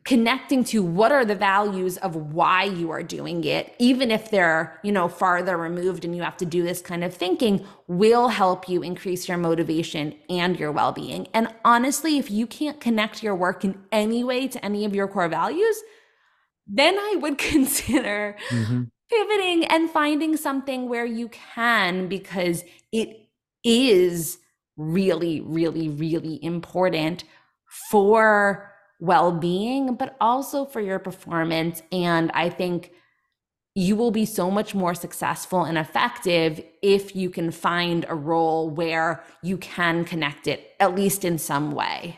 connecting 0.06 0.64
to 0.64 0.84
what 0.84 1.12
are 1.12 1.26
the 1.26 1.36
values 1.36 1.98
of 1.98 2.16
why 2.16 2.64
you 2.64 2.92
are 2.92 3.02
doing 3.02 3.44
it 3.44 3.76
even 3.80 4.12
if 4.12 4.30
they're 4.30 4.80
you 4.84 4.92
know 4.92 5.08
farther 5.08 5.58
removed 5.58 6.06
and 6.06 6.16
you 6.16 6.22
have 6.22 6.38
to 6.38 6.46
do 6.46 6.64
this 6.64 6.80
kind 6.80 7.04
of 7.04 7.14
thinking 7.14 7.66
will 7.88 8.30
help 8.30 8.70
you 8.70 8.84
increase 8.84 9.28
your 9.28 9.38
motivation 9.38 10.16
and 10.30 10.60
your 10.60 10.72
well-being 10.72 11.28
and 11.34 11.48
honestly 11.66 12.18
if 12.18 12.30
you 12.30 12.46
can't 12.48 12.80
connect 12.80 13.24
your 13.24 13.36
work 13.36 13.66
in 13.66 13.78
any 13.92 14.24
way 14.24 14.48
to 14.48 14.64
any 14.64 14.86
of 14.86 14.96
your 14.96 15.08
core 15.08 15.28
values 15.28 15.82
then 16.68 16.98
i 16.98 17.16
would 17.20 17.38
consider 17.52 18.38
mm-hmm. 18.50 18.84
pivoting 19.10 19.66
and 19.66 19.90
finding 19.90 20.38
something 20.38 20.88
where 20.88 21.06
you 21.06 21.28
can 21.30 22.08
because 22.08 22.64
it 22.92 23.28
is 23.64 24.38
really 24.78 25.42
really 25.42 25.90
really 25.90 26.42
important 26.44 27.24
for 27.90 28.75
well 29.00 29.32
being, 29.32 29.96
but 29.96 30.16
also 30.20 30.66
for 30.66 30.82
your 30.82 31.00
performance. 31.00 31.82
And 31.92 32.32
I 32.34 32.50
think 32.50 32.92
you 33.76 33.96
will 33.98 34.12
be 34.12 34.26
so 34.26 34.50
much 34.50 34.74
more 34.74 34.96
successful 34.96 35.66
and 35.66 35.78
effective 35.78 36.64
if 36.82 37.16
you 37.16 37.30
can 37.30 37.52
find 37.52 38.06
a 38.08 38.16
role 38.16 38.70
where 38.70 39.24
you 39.44 39.58
can 39.58 40.06
connect 40.06 40.48
it, 40.48 40.72
at 40.80 40.96
least 40.96 41.26
in 41.26 41.38
some 41.38 41.72
way. 41.72 42.18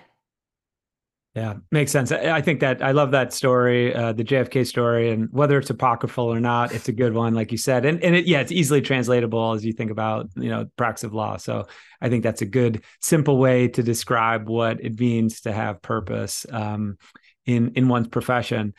Yeah, 1.37 1.53
makes 1.71 1.91
sense. 1.91 2.11
I 2.11 2.41
think 2.41 2.61
that 2.61 2.81
I 2.81 2.93
love 2.93 3.11
that 3.11 3.31
story, 3.31 3.93
uh, 3.93 4.11
the 4.11 4.23
JFK 4.23 4.65
story, 4.65 5.11
and 5.11 5.29
whether 5.31 5.59
it's 5.59 5.69
apocryphal 5.69 6.25
or 6.25 6.39
not, 6.39 6.71
it's 6.73 6.89
a 6.89 6.91
good 6.91 7.13
one, 7.13 7.35
like 7.35 7.51
you 7.51 7.59
said. 7.59 7.85
And 7.85 8.03
and 8.03 8.15
it, 8.15 8.25
yeah, 8.25 8.39
it's 8.39 8.51
easily 8.51 8.81
translatable 8.81 9.51
as 9.51 9.63
you 9.63 9.71
think 9.71 9.91
about 9.91 10.31
you 10.35 10.49
know 10.49 10.65
practice 10.77 11.03
of 11.03 11.13
law. 11.13 11.37
So 11.37 11.67
I 12.01 12.09
think 12.09 12.23
that's 12.23 12.41
a 12.41 12.47
good, 12.47 12.81
simple 13.01 13.37
way 13.37 13.67
to 13.67 13.83
describe 13.83 14.49
what 14.49 14.83
it 14.83 14.99
means 14.99 15.41
to 15.41 15.53
have 15.53 15.79
purpose 15.83 16.47
um, 16.49 16.97
in 17.45 17.71
in 17.75 17.87
one's 17.87 18.07
profession. 18.07 18.73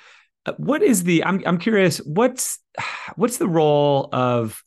Uh, 0.44 0.54
what 0.56 0.82
is 0.82 1.04
the? 1.04 1.22
I'm 1.22 1.40
I'm 1.46 1.58
curious. 1.58 1.98
What's 1.98 2.58
what's 3.14 3.36
the 3.36 3.46
role 3.46 4.08
of, 4.12 4.64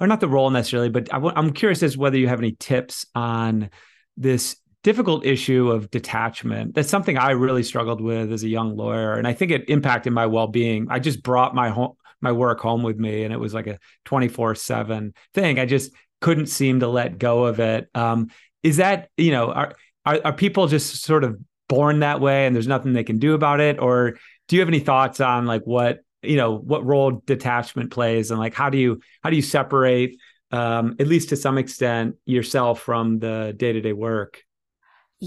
or 0.00 0.06
not 0.06 0.20
the 0.20 0.28
role 0.28 0.48
necessarily, 0.48 0.88
but 0.88 1.12
I, 1.12 1.18
I'm 1.18 1.52
curious 1.52 1.82
as 1.82 1.94
whether 1.94 2.16
you 2.16 2.28
have 2.28 2.40
any 2.40 2.52
tips 2.52 3.04
on 3.14 3.68
this 4.16 4.56
difficult 4.84 5.24
issue 5.26 5.70
of 5.70 5.90
detachment. 5.90 6.74
That's 6.74 6.90
something 6.90 7.18
I 7.18 7.30
really 7.30 7.64
struggled 7.64 8.00
with 8.00 8.30
as 8.32 8.44
a 8.44 8.48
young 8.48 8.76
lawyer, 8.76 9.14
and 9.14 9.26
I 9.26 9.32
think 9.32 9.50
it 9.50 9.68
impacted 9.68 10.12
my 10.12 10.26
well-being. 10.26 10.86
I 10.90 11.00
just 11.00 11.22
brought 11.24 11.54
my 11.54 11.70
home 11.70 11.94
my 12.20 12.32
work 12.32 12.60
home 12.60 12.82
with 12.82 12.98
me, 12.98 13.24
and 13.24 13.34
it 13.34 13.40
was 13.40 13.52
like 13.52 13.66
a 13.66 13.78
twenty 14.04 14.28
four 14.28 14.54
seven 14.54 15.14
thing. 15.34 15.58
I 15.58 15.66
just 15.66 15.90
couldn't 16.20 16.46
seem 16.46 16.80
to 16.80 16.88
let 16.88 17.18
go 17.18 17.44
of 17.44 17.58
it. 17.58 17.88
Um, 17.94 18.28
is 18.62 18.76
that 18.76 19.08
you 19.16 19.32
know 19.32 19.50
are, 19.50 19.74
are 20.06 20.20
are 20.24 20.32
people 20.32 20.68
just 20.68 21.02
sort 21.02 21.24
of 21.24 21.38
born 21.68 22.00
that 22.00 22.20
way, 22.20 22.46
and 22.46 22.54
there's 22.54 22.68
nothing 22.68 22.92
they 22.92 23.04
can 23.04 23.18
do 23.18 23.34
about 23.34 23.60
it, 23.60 23.80
or 23.80 24.16
do 24.48 24.56
you 24.56 24.60
have 24.60 24.68
any 24.68 24.80
thoughts 24.80 25.20
on 25.20 25.46
like 25.46 25.62
what 25.64 26.00
you 26.22 26.36
know 26.36 26.56
what 26.56 26.84
role 26.84 27.22
detachment 27.26 27.90
plays, 27.90 28.30
and 28.30 28.38
like 28.38 28.54
how 28.54 28.70
do 28.70 28.78
you 28.78 29.00
how 29.22 29.30
do 29.30 29.36
you 29.36 29.42
separate 29.42 30.18
um, 30.50 30.96
at 31.00 31.06
least 31.06 31.30
to 31.30 31.36
some 31.36 31.58
extent 31.58 32.16
yourself 32.26 32.80
from 32.80 33.18
the 33.18 33.54
day 33.56 33.72
to 33.72 33.80
day 33.80 33.94
work? 33.94 34.43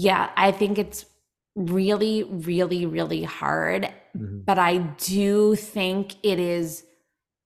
Yeah, 0.00 0.30
I 0.36 0.52
think 0.52 0.78
it's 0.78 1.06
really, 1.56 2.22
really, 2.22 2.86
really 2.86 3.24
hard. 3.24 3.92
Mm-hmm. 4.16 4.42
But 4.44 4.56
I 4.56 4.78
do 4.78 5.56
think 5.56 6.14
it 6.22 6.38
is 6.38 6.84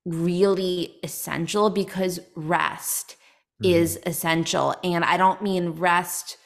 really 0.05 0.97
essential 1.03 1.71
because 1.71 2.21
rest 2.37 3.17
mm-hmm. 3.63 3.73
is 3.73 3.99
essential. 4.05 4.75
And 4.85 5.03
I 5.03 5.17
don't 5.17 5.41
mean 5.41 5.71
rest 5.71 6.37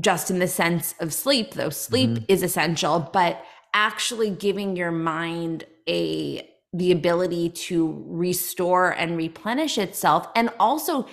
just 0.00 0.30
in 0.30 0.38
the 0.38 0.46
sense 0.46 0.94
of 1.00 1.12
sleep, 1.12 1.54
though 1.54 1.70
sleep 1.70 2.10
mm-hmm. 2.10 2.24
is 2.28 2.44
essential, 2.44 3.10
but 3.12 3.44
actually 3.74 4.30
giving 4.30 4.76
your 4.76 4.92
mind 4.92 5.64
a 5.88 6.48
the 6.72 6.92
ability 6.92 7.50
to 7.50 8.02
restore 8.06 8.90
and 8.90 9.16
replenish 9.16 9.76
itself 9.76 10.28
and 10.36 10.50
also 10.58 11.06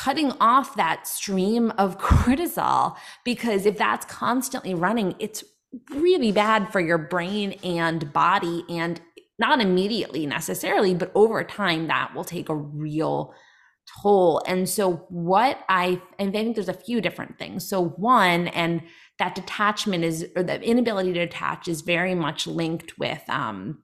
cutting 0.00 0.32
off 0.40 0.76
that 0.76 1.06
stream 1.06 1.70
of 1.78 1.98
cortisol 2.00 2.96
because 3.24 3.66
if 3.66 3.78
that's 3.78 4.06
constantly 4.06 4.74
running, 4.74 5.14
it's 5.18 5.44
really 5.90 6.32
bad 6.32 6.70
for 6.70 6.80
your 6.80 6.98
brain 6.98 7.52
and 7.64 8.12
body 8.12 8.64
and 8.68 9.00
not 9.38 9.60
immediately 9.60 10.26
necessarily, 10.26 10.94
but 10.94 11.10
over 11.14 11.42
time 11.42 11.88
that 11.88 12.14
will 12.14 12.24
take 12.24 12.48
a 12.48 12.54
real 12.54 13.34
toll. 14.02 14.42
And 14.46 14.68
so 14.68 15.06
what 15.08 15.58
I 15.68 16.00
and 16.18 16.30
I 16.30 16.32
think 16.32 16.54
there's 16.54 16.68
a 16.68 16.74
few 16.74 17.00
different 17.00 17.38
things. 17.38 17.68
So 17.68 17.84
one 17.84 18.48
and 18.48 18.82
that 19.18 19.34
detachment 19.34 20.04
is 20.04 20.26
or 20.36 20.42
the 20.42 20.60
inability 20.62 21.12
to 21.14 21.26
detach 21.26 21.68
is 21.68 21.80
very 21.80 22.14
much 22.14 22.46
linked 22.46 22.98
with 22.98 23.22
um 23.28 23.82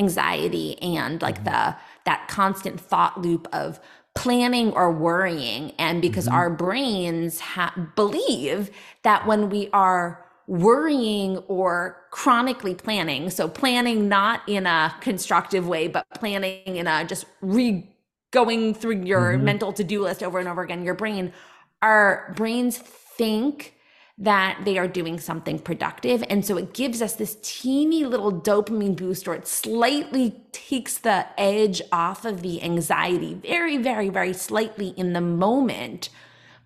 anxiety 0.00 0.80
and 0.80 1.20
like 1.22 1.36
mm-hmm. 1.36 1.44
the 1.44 1.76
that 2.04 2.26
constant 2.28 2.80
thought 2.80 3.20
loop 3.20 3.46
of 3.52 3.78
planning 4.14 4.72
or 4.72 4.92
worrying. 4.92 5.72
And 5.78 6.02
because 6.02 6.26
mm-hmm. 6.26 6.34
our 6.34 6.50
brains 6.50 7.40
ha- 7.40 7.74
believe 7.96 8.70
that 9.02 9.26
when 9.26 9.50
we 9.50 9.68
are 9.72 10.24
worrying 10.46 11.38
or 11.48 12.04
chronically 12.10 12.74
planning, 12.74 13.30
so 13.30 13.48
planning 13.48 14.08
not 14.08 14.42
in 14.48 14.66
a 14.66 14.94
constructive 15.00 15.66
way, 15.66 15.88
but 15.88 16.04
planning 16.14 16.76
in 16.76 16.86
a 16.86 17.04
just 17.04 17.24
re 17.40 17.88
going 18.32 18.74
through 18.74 19.02
your 19.04 19.34
mm-hmm. 19.34 19.44
mental 19.44 19.72
to 19.72 19.84
do 19.84 20.02
list 20.02 20.22
over 20.22 20.38
and 20.38 20.48
over 20.48 20.62
again, 20.62 20.84
your 20.84 20.94
brain, 20.94 21.32
our 21.80 22.32
brains 22.36 22.78
think 22.78 23.74
that 24.18 24.60
they 24.64 24.78
are 24.78 24.86
doing 24.86 25.18
something 25.18 25.58
productive. 25.58 26.22
And 26.28 26.44
so 26.44 26.56
it 26.56 26.74
gives 26.74 27.00
us 27.00 27.14
this 27.14 27.38
teeny 27.42 28.04
little 28.04 28.32
dopamine 28.32 28.96
boost, 28.96 29.26
or 29.26 29.34
it 29.34 29.48
slightly 29.48 30.42
takes 30.52 30.98
the 30.98 31.26
edge 31.40 31.80
off 31.90 32.24
of 32.24 32.42
the 32.42 32.62
anxiety, 32.62 33.34
very, 33.34 33.78
very, 33.78 34.10
very 34.10 34.32
slightly 34.32 34.88
in 34.96 35.12
the 35.12 35.20
moment. 35.20 36.10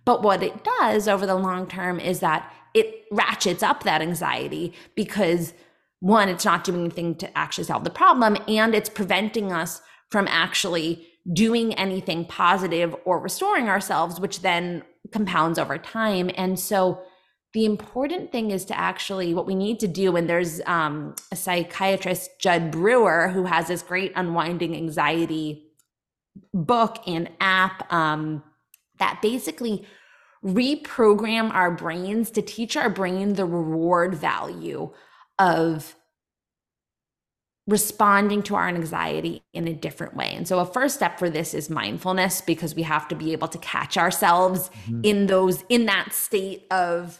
But 0.05 0.23
what 0.23 0.43
it 0.43 0.63
does 0.79 1.07
over 1.07 1.25
the 1.25 1.35
long 1.35 1.67
term 1.67 1.99
is 1.99 2.19
that 2.19 2.51
it 2.73 3.05
ratchets 3.11 3.63
up 3.63 3.83
that 3.83 4.01
anxiety 4.01 4.73
because 4.95 5.53
one, 5.99 6.29
it's 6.29 6.45
not 6.45 6.63
doing 6.63 6.81
anything 6.81 7.15
to 7.15 7.37
actually 7.37 7.63
solve 7.63 7.83
the 7.83 7.89
problem, 7.89 8.37
and 8.47 8.75
it's 8.75 8.89
preventing 8.89 9.51
us 9.51 9.81
from 10.09 10.27
actually 10.27 11.07
doing 11.33 11.73
anything 11.73 12.23
positive 12.23 12.95
or 13.03 13.19
restoring 13.19 13.67
ourselves, 13.67 14.19
which 14.19 14.41
then 14.41 14.83
compounds 15.11 15.57
over 15.57 15.77
time. 15.77 16.29
And 16.37 16.59
so 16.59 17.01
the 17.57 17.65
important 17.65 18.31
thing 18.31 18.51
is 18.51 18.65
to 18.65 18.77
actually 18.77 19.33
what 19.33 19.47
we 19.47 19.55
need 19.55 19.79
to 19.79 19.87
do 19.87 20.15
and 20.15 20.29
there's 20.29 20.61
um, 20.67 21.15
a 21.31 21.35
psychiatrist 21.35 22.29
Jud 22.39 22.69
Brewer 22.69 23.29
who 23.29 23.45
has 23.45 23.67
this 23.67 23.81
great 23.81 24.11
unwinding 24.15 24.75
anxiety 24.75 25.65
book 26.53 26.99
and 27.07 27.31
app 27.41 27.91
um, 27.91 28.43
that 28.99 29.23
basically 29.23 29.87
reprogram 30.45 31.51
our 31.51 31.71
brains 31.71 32.29
to 32.29 32.43
teach 32.43 32.77
our 32.77 32.91
brain 32.91 33.33
the 33.33 33.45
reward 33.45 34.13
value 34.13 34.91
of 35.39 35.95
responding 37.65 38.43
to 38.43 38.53
our 38.53 38.67
anxiety 38.67 39.41
in 39.51 39.67
a 39.67 39.73
different 39.73 40.15
way. 40.15 40.31
And 40.35 40.47
so 40.47 40.59
a 40.59 40.65
first 40.65 40.93
step 40.93 41.17
for 41.17 41.27
this 41.27 41.55
is 41.55 41.71
mindfulness 41.71 42.39
because 42.39 42.75
we 42.75 42.83
have 42.83 43.07
to 43.07 43.15
be 43.15 43.31
able 43.31 43.47
to 43.47 43.57
catch 43.57 43.97
ourselves 43.97 44.69
mm-hmm. 44.85 45.01
in 45.01 45.25
those 45.25 45.63
in 45.69 45.87
that 45.87 46.13
state 46.13 46.67
of 46.69 47.19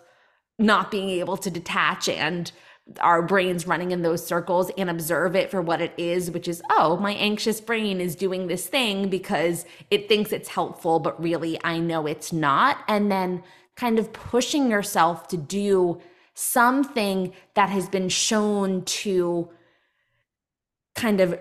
not 0.60 0.92
being 0.92 1.10
able 1.10 1.38
to 1.38 1.50
detach 1.50 2.10
and 2.10 2.52
our 3.00 3.22
brains 3.22 3.68
running 3.68 3.92
in 3.92 4.02
those 4.02 4.26
circles 4.26 4.72
and 4.78 4.90
observe 4.90 5.36
it 5.36 5.52
for 5.52 5.62
what 5.62 5.82
it 5.82 5.94
is, 5.98 6.32
which 6.32 6.48
is, 6.48 6.62
oh, 6.70 6.98
my 6.98 7.12
anxious 7.14 7.60
brain 7.60 8.00
is 8.00 8.16
doing 8.16 8.48
this 8.48 8.68
thing 8.68 9.10
because 9.10 9.66
it 9.92 10.08
thinks 10.08 10.32
it's 10.32 10.48
helpful, 10.48 11.00
but 11.00 11.22
really 11.22 11.60
I 11.64 11.80
know 11.80 12.08
it's 12.08 12.32
not. 12.32 12.78
And 12.88 13.12
then 13.12 13.44
kind 13.76 14.00
of 14.00 14.14
pushing 14.14 14.72
yourself 14.72 15.28
to 15.28 15.38
do 15.38 16.00
something 16.34 17.34
that 17.56 17.70
has 17.70 17.90
been 17.90 18.10
shown 18.10 18.84
to 18.86 19.50
kind 20.96 21.20
of 21.20 21.38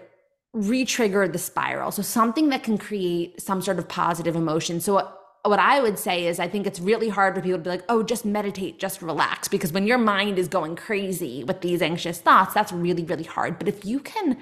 re-trigger 0.52 1.28
the 1.28 1.38
spiral. 1.38 1.90
So 1.90 2.02
something 2.02 2.48
that 2.48 2.64
can 2.64 2.76
create 2.76 3.40
some 3.40 3.62
sort 3.62 3.78
of 3.78 3.88
positive 3.88 4.34
emotion. 4.34 4.80
So 4.80 5.15
what, 5.48 5.58
I 5.58 5.80
would 5.80 5.98
say 5.98 6.26
is 6.26 6.38
I 6.38 6.48
think 6.48 6.66
it's 6.66 6.80
really 6.80 7.08
hard 7.08 7.34
for 7.34 7.40
people 7.40 7.58
to 7.58 7.64
be 7.64 7.70
like, 7.70 7.84
"Oh, 7.88 8.02
just 8.02 8.24
meditate, 8.24 8.78
just 8.78 9.02
relax," 9.02 9.48
because 9.48 9.72
when 9.72 9.86
your 9.86 9.98
mind 9.98 10.38
is 10.38 10.48
going 10.48 10.76
crazy 10.76 11.44
with 11.44 11.60
these 11.60 11.82
anxious 11.82 12.18
thoughts, 12.18 12.54
that's 12.54 12.72
really 12.72 13.04
really 13.04 13.24
hard. 13.24 13.58
But 13.58 13.68
if 13.68 13.84
you 13.84 14.00
can 14.00 14.38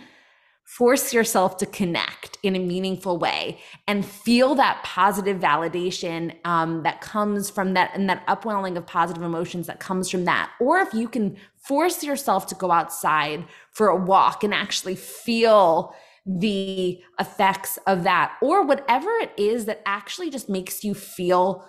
force 0.65 1.13
yourself 1.13 1.59
to 1.59 1.67
connect 1.67 2.39
in 2.43 2.57
a 2.57 2.59
meaningful 2.59 3.19
way 3.19 3.61
and 3.87 4.05
feel 4.05 4.55
that 4.55 4.83
positive 4.83 5.39
validation 5.39 6.35
um, 6.47 6.83
that 6.83 7.03
comes 7.03 7.51
from 7.51 7.75
that 7.75 7.91
and 7.95 8.09
that 8.09 8.25
upwelling 8.29 8.77
of 8.79 8.87
positive 8.87 9.23
emotions 9.23 9.67
that 9.67 9.79
comes 9.79 10.11
from 10.11 10.25
that 10.25 10.51
or 10.59 10.79
if 10.79 10.95
you 10.95 11.07
can 11.07 11.37
force 11.57 12.03
yourself 12.03 12.47
to 12.47 12.55
go 12.55 12.71
outside 12.71 13.45
for 13.73 13.89
a 13.89 13.97
walk 13.97 14.43
and 14.43 14.55
actually 14.55 14.97
feel 14.97 15.95
the 16.27 17.01
effects 17.21 17.79
of 17.87 18.05
that 18.05 18.37
or 18.41 18.65
whatever 18.65 19.11
it 19.21 19.33
is 19.37 19.67
that 19.67 19.83
actually 19.85 20.31
just 20.31 20.49
makes 20.49 20.83
you 20.83 20.95
feel 20.95 21.65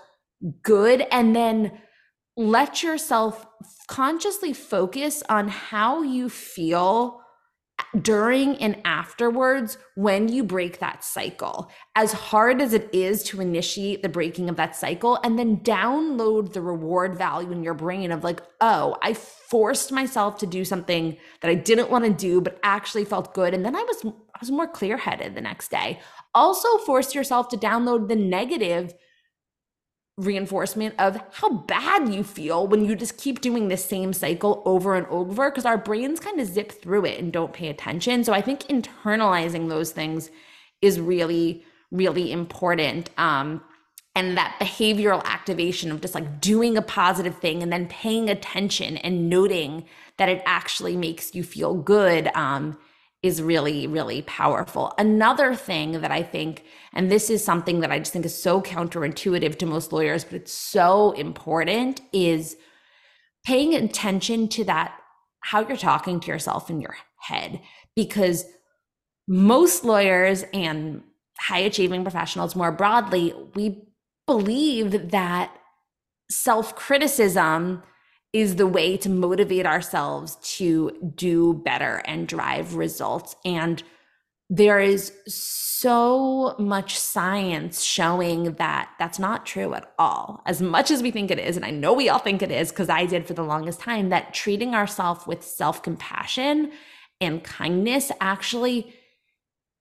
good 0.64 1.06
and 1.12 1.36
then 1.36 1.72
let 2.38 2.84
yourself 2.84 3.46
consciously 3.88 4.54
focus 4.54 5.24
on 5.30 5.48
how 5.48 6.02
you 6.02 6.30
feel 6.30 7.22
during 8.02 8.58
and 8.58 8.82
afterwards 8.86 9.78
when 9.96 10.28
you 10.28 10.44
break 10.44 10.80
that 10.80 11.04
cycle, 11.04 11.72
as 11.96 12.12
hard 12.12 12.62
as 12.62 12.74
it 12.74 12.90
is 12.94 13.24
to 13.24 13.42
initiate 13.42 14.02
the 14.02 14.10
breaking 14.10 14.50
of 14.50 14.56
that 14.58 14.76
cycle, 14.76 15.20
and 15.24 15.40
then 15.40 15.58
download 15.58 16.54
the 16.54 16.62
reward 16.62 17.18
value 17.18 17.52
in 17.52 17.64
your 17.64 17.74
brain 17.74 18.12
of 18.12 18.24
like, 18.24 18.42
oh, 18.62 18.98
I 19.02 19.14
forced 19.14 19.92
myself 19.92 20.38
to 20.40 20.46
do 20.46 20.66
something 20.66 21.18
that 21.42 21.52
I 21.52 21.56
didn't 21.56 21.90
want 21.90 22.06
to 22.06 22.12
do, 22.12 22.42
but 22.42 22.60
actually 22.64 23.06
felt 23.06 23.34
good. 23.34 23.54
And 23.54 23.66
then 23.66 23.76
I 23.76 23.84
was 23.84 24.04
I 24.06 24.38
was 24.42 24.52
more 24.52 24.68
clear 24.68 24.98
headed 24.98 25.34
the 25.34 25.42
next 25.42 25.72
day. 25.72 26.00
Also, 26.34 26.78
force 26.80 27.16
yourself 27.16 27.48
to 27.50 27.58
download 27.58 28.10
the 28.10 28.16
negative 28.16 28.94
reinforcement 30.18 30.96
of 30.98 31.20
how 31.34 31.50
bad 31.50 32.14
you 32.14 32.24
feel 32.24 32.68
when 32.68 32.86
you 32.86 32.96
just 32.96 33.18
keep 33.18 33.42
doing 33.42 33.68
the 33.68 33.78
same 33.78 34.14
cycle 34.14 34.62
over 34.66 34.96
and 34.96 35.06
over 35.08 35.50
because 35.50 35.66
our 35.66 35.78
brains 35.78 36.20
kind 36.22 36.40
of 36.40 36.48
zip 36.48 36.72
through 36.72 37.06
it 37.06 37.20
and 37.20 37.34
don't 37.34 37.52
pay 37.52 37.68
attention. 37.68 38.24
So 38.24 38.32
I 38.34 38.42
think 38.42 38.62
internalizing 38.64 39.68
those 39.68 39.92
things 39.92 40.30
is 40.82 41.00
really, 41.00 41.66
really 41.92 42.32
important. 42.32 43.10
Um, 43.18 43.62
and 44.16 44.38
that 44.38 44.56
behavioral 44.62 45.24
activation 45.26 45.92
of 45.92 46.00
just 46.00 46.16
like 46.16 46.40
doing 46.40 46.78
a 46.78 46.82
positive 46.82 47.38
thing 47.40 47.62
and 47.62 47.72
then 47.72 47.88
paying 47.88 48.30
attention 48.30 48.96
and 48.98 49.30
noting 49.30 49.84
that 50.18 50.30
it 50.30 50.42
actually 50.46 50.96
makes 50.96 51.36
you 51.36 51.44
feel 51.44 51.74
good 51.74 52.30
um, 52.34 52.78
is 53.26 53.42
really, 53.42 53.88
really 53.88 54.22
powerful. 54.22 54.94
Another 54.98 55.56
thing 55.56 56.02
that 56.02 56.12
I 56.12 56.22
think, 56.22 56.64
and 56.94 57.12
this 57.12 57.30
is 57.30 57.44
something 57.44 57.80
that 57.80 57.92
I 57.92 57.98
just 57.98 58.14
think 58.14 58.26
is 58.26 58.40
so 58.40 58.62
counterintuitive 58.62 59.58
to 59.58 59.66
most 59.66 59.92
lawyers, 59.92 60.24
but 60.24 60.36
it's 60.36 60.54
so 60.54 61.12
important, 61.14 62.02
is 62.14 62.56
paying 63.46 63.74
attention 63.74 64.48
to 64.50 64.64
that, 64.66 64.96
how 65.40 65.68
you're 65.68 65.76
talking 65.76 66.20
to 66.20 66.28
yourself 66.28 66.70
in 66.70 66.80
your 66.80 66.96
head. 67.18 67.62
Because 67.96 68.46
most 69.28 69.84
lawyers 69.84 70.44
and 70.54 71.02
high 71.40 71.60
achieving 71.60 72.04
professionals 72.04 72.56
more 72.56 72.72
broadly, 72.72 73.34
we 73.56 73.88
believe 74.28 75.10
that 75.12 75.56
self 76.30 76.76
criticism 76.76 77.82
is 78.36 78.58
the 78.58 78.68
way 78.68 78.98
to 78.98 79.10
motivate 79.10 79.66
ourselves 79.66 80.36
to 80.58 80.92
do 81.16 81.54
better 81.54 82.02
and 82.04 82.28
drive 82.28 82.76
results. 82.76 83.34
And 83.46 83.82
there 84.50 84.82
is 84.82 85.14
so 85.26 86.54
much 86.60 87.00
science 87.00 87.82
showing 87.82 88.56
that 88.56 88.90
that's 89.00 89.20
not 89.20 89.46
true 89.46 89.74
at 89.74 89.90
all. 89.98 90.42
As 90.46 90.62
much 90.62 90.92
as 90.92 91.02
we 91.02 91.12
think 91.12 91.32
it 91.32 91.40
is, 91.40 91.56
and 91.56 91.66
I 91.66 91.72
know 91.72 91.94
we 91.94 92.10
all 92.10 92.20
think 92.20 92.42
it 92.42 92.52
is 92.52 92.72
because 92.72 92.90
I 92.90 93.06
did 93.06 93.26
for 93.26 93.34
the 93.34 93.42
longest 93.42 93.80
time, 93.80 94.10
that 94.10 94.34
treating 94.34 94.76
ourselves 94.76 95.26
with 95.26 95.42
self 95.42 95.82
compassion 95.82 96.74
and 97.22 97.42
kindness 97.42 98.12
actually 98.20 98.94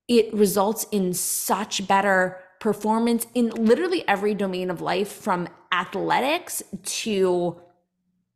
it 0.06 0.32
results 0.32 0.86
in 0.92 1.12
such 1.12 1.88
better 1.88 2.38
performance 2.60 3.26
in 3.34 3.48
literally 3.50 4.06
every 4.06 4.32
domain 4.32 4.70
of 4.70 4.80
life 4.80 5.10
from 5.10 5.48
athletics 5.72 6.62
to 6.84 7.60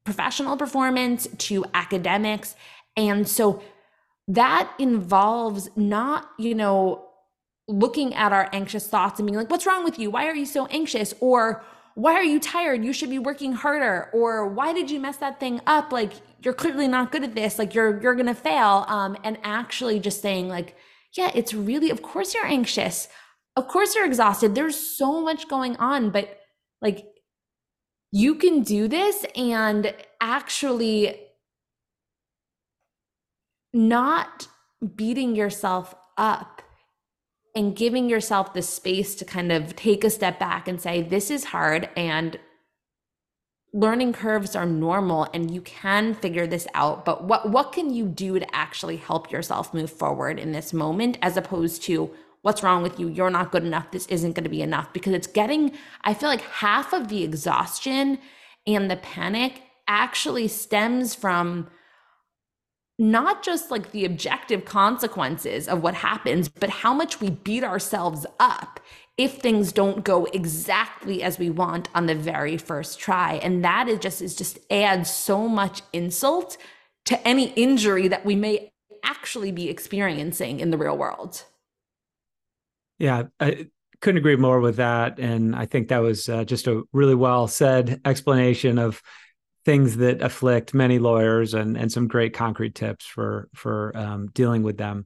professional 0.08 0.56
performance 0.56 1.28
to 1.36 1.66
academics. 1.74 2.56
And 2.96 3.28
so 3.28 3.62
that 4.26 4.72
involves 4.78 5.68
not, 5.76 6.30
you 6.38 6.54
know, 6.54 7.04
looking 7.68 8.14
at 8.14 8.32
our 8.32 8.48
anxious 8.54 8.86
thoughts 8.86 9.20
and 9.20 9.26
being 9.26 9.36
like, 9.36 9.50
what's 9.50 9.66
wrong 9.66 9.84
with 9.84 9.98
you? 9.98 10.10
Why 10.10 10.26
are 10.28 10.34
you 10.34 10.46
so 10.46 10.64
anxious? 10.68 11.12
Or 11.20 11.62
why 11.94 12.14
are 12.14 12.22
you 12.24 12.40
tired? 12.40 12.82
You 12.86 12.94
should 12.94 13.10
be 13.10 13.18
working 13.18 13.52
harder. 13.52 14.08
Or 14.14 14.48
why 14.48 14.72
did 14.72 14.90
you 14.90 14.98
mess 14.98 15.18
that 15.18 15.38
thing 15.40 15.60
up? 15.66 15.92
Like 15.92 16.14
you're 16.42 16.54
clearly 16.54 16.88
not 16.88 17.12
good 17.12 17.22
at 17.22 17.34
this. 17.34 17.58
Like 17.58 17.74
you're 17.74 18.00
you're 18.00 18.14
gonna 18.14 18.34
fail. 18.34 18.86
Um, 18.88 19.14
and 19.24 19.36
actually 19.44 20.00
just 20.00 20.22
saying, 20.22 20.48
like, 20.48 20.74
yeah, 21.18 21.30
it's 21.34 21.52
really, 21.52 21.90
of 21.90 22.00
course 22.00 22.32
you're 22.32 22.46
anxious. 22.46 23.08
Of 23.56 23.68
course 23.68 23.94
you're 23.94 24.06
exhausted. 24.06 24.54
There's 24.54 24.78
so 24.78 25.20
much 25.20 25.48
going 25.48 25.76
on, 25.76 26.08
but 26.08 26.38
like 26.80 27.04
you 28.10 28.34
can 28.34 28.62
do 28.62 28.88
this 28.88 29.24
and 29.36 29.94
actually 30.20 31.20
not 33.72 34.48
beating 34.96 35.36
yourself 35.36 35.94
up 36.16 36.62
and 37.54 37.76
giving 37.76 38.08
yourself 38.08 38.54
the 38.54 38.62
space 38.62 39.14
to 39.16 39.24
kind 39.24 39.52
of 39.52 39.74
take 39.76 40.04
a 40.04 40.10
step 40.10 40.38
back 40.38 40.68
and 40.68 40.80
say, 40.80 41.02
This 41.02 41.30
is 41.30 41.44
hard 41.44 41.88
and 41.96 42.38
learning 43.72 44.12
curves 44.12 44.56
are 44.56 44.64
normal 44.64 45.28
and 45.34 45.50
you 45.50 45.60
can 45.60 46.14
figure 46.14 46.46
this 46.46 46.66
out 46.72 47.04
but 47.04 47.24
what 47.24 47.50
what 47.50 47.70
can 47.70 47.92
you 47.92 48.06
do 48.06 48.38
to 48.38 48.54
actually 48.54 48.96
help 48.96 49.30
yourself 49.30 49.74
move 49.74 49.90
forward 49.90 50.38
in 50.38 50.52
this 50.52 50.72
moment 50.72 51.18
as 51.20 51.36
opposed 51.36 51.82
to 51.82 52.10
what's 52.42 52.62
wrong 52.62 52.82
with 52.82 52.98
you 52.98 53.08
you're 53.08 53.30
not 53.30 53.52
good 53.52 53.64
enough 53.64 53.90
this 53.90 54.06
isn't 54.06 54.32
going 54.32 54.44
to 54.44 54.50
be 54.50 54.62
enough 54.62 54.92
because 54.92 55.12
it's 55.12 55.26
getting 55.26 55.72
i 56.02 56.14
feel 56.14 56.28
like 56.28 56.42
half 56.42 56.92
of 56.92 57.08
the 57.08 57.22
exhaustion 57.22 58.18
and 58.66 58.90
the 58.90 58.96
panic 58.96 59.62
actually 59.86 60.48
stems 60.48 61.14
from 61.14 61.68
not 62.98 63.44
just 63.44 63.70
like 63.70 63.92
the 63.92 64.04
objective 64.04 64.64
consequences 64.64 65.68
of 65.68 65.82
what 65.82 65.94
happens, 65.94 66.48
but 66.48 66.68
how 66.68 66.92
much 66.92 67.20
we 67.20 67.30
beat 67.30 67.62
ourselves 67.62 68.26
up 68.40 68.80
if 69.16 69.38
things 69.38 69.72
don't 69.72 70.04
go 70.04 70.26
exactly 70.26 71.22
as 71.22 71.38
we 71.38 71.48
want 71.48 71.88
on 71.94 72.06
the 72.06 72.14
very 72.14 72.56
first 72.56 72.98
try. 72.98 73.34
And 73.34 73.64
that 73.64 73.88
is 73.88 73.98
just 73.98 74.20
is 74.20 74.34
just 74.34 74.58
adds 74.70 75.10
so 75.10 75.48
much 75.48 75.82
insult 75.92 76.56
to 77.06 77.26
any 77.26 77.52
injury 77.54 78.08
that 78.08 78.24
we 78.24 78.34
may 78.34 78.70
actually 79.04 79.52
be 79.52 79.68
experiencing 79.68 80.60
in 80.60 80.70
the 80.70 80.78
real 80.78 80.96
world. 80.96 81.44
Yeah, 82.98 83.24
I 83.40 83.68
couldn't 84.00 84.18
agree 84.18 84.36
more 84.36 84.60
with 84.60 84.76
that. 84.76 85.18
And 85.18 85.54
I 85.54 85.66
think 85.66 85.88
that 85.88 85.98
was 85.98 86.28
uh, 86.28 86.44
just 86.44 86.66
a 86.66 86.82
really 86.92 87.14
well 87.14 87.48
said 87.48 88.00
explanation 88.04 88.78
of 88.78 89.02
things 89.64 89.96
that 89.98 90.22
afflict 90.22 90.72
many 90.72 90.98
lawyers 90.98 91.52
and 91.52 91.76
and 91.76 91.92
some 91.92 92.08
great 92.08 92.32
concrete 92.32 92.74
tips 92.74 93.04
for 93.04 93.48
for 93.54 93.96
um, 93.96 94.28
dealing 94.32 94.62
with 94.62 94.78
them. 94.78 95.04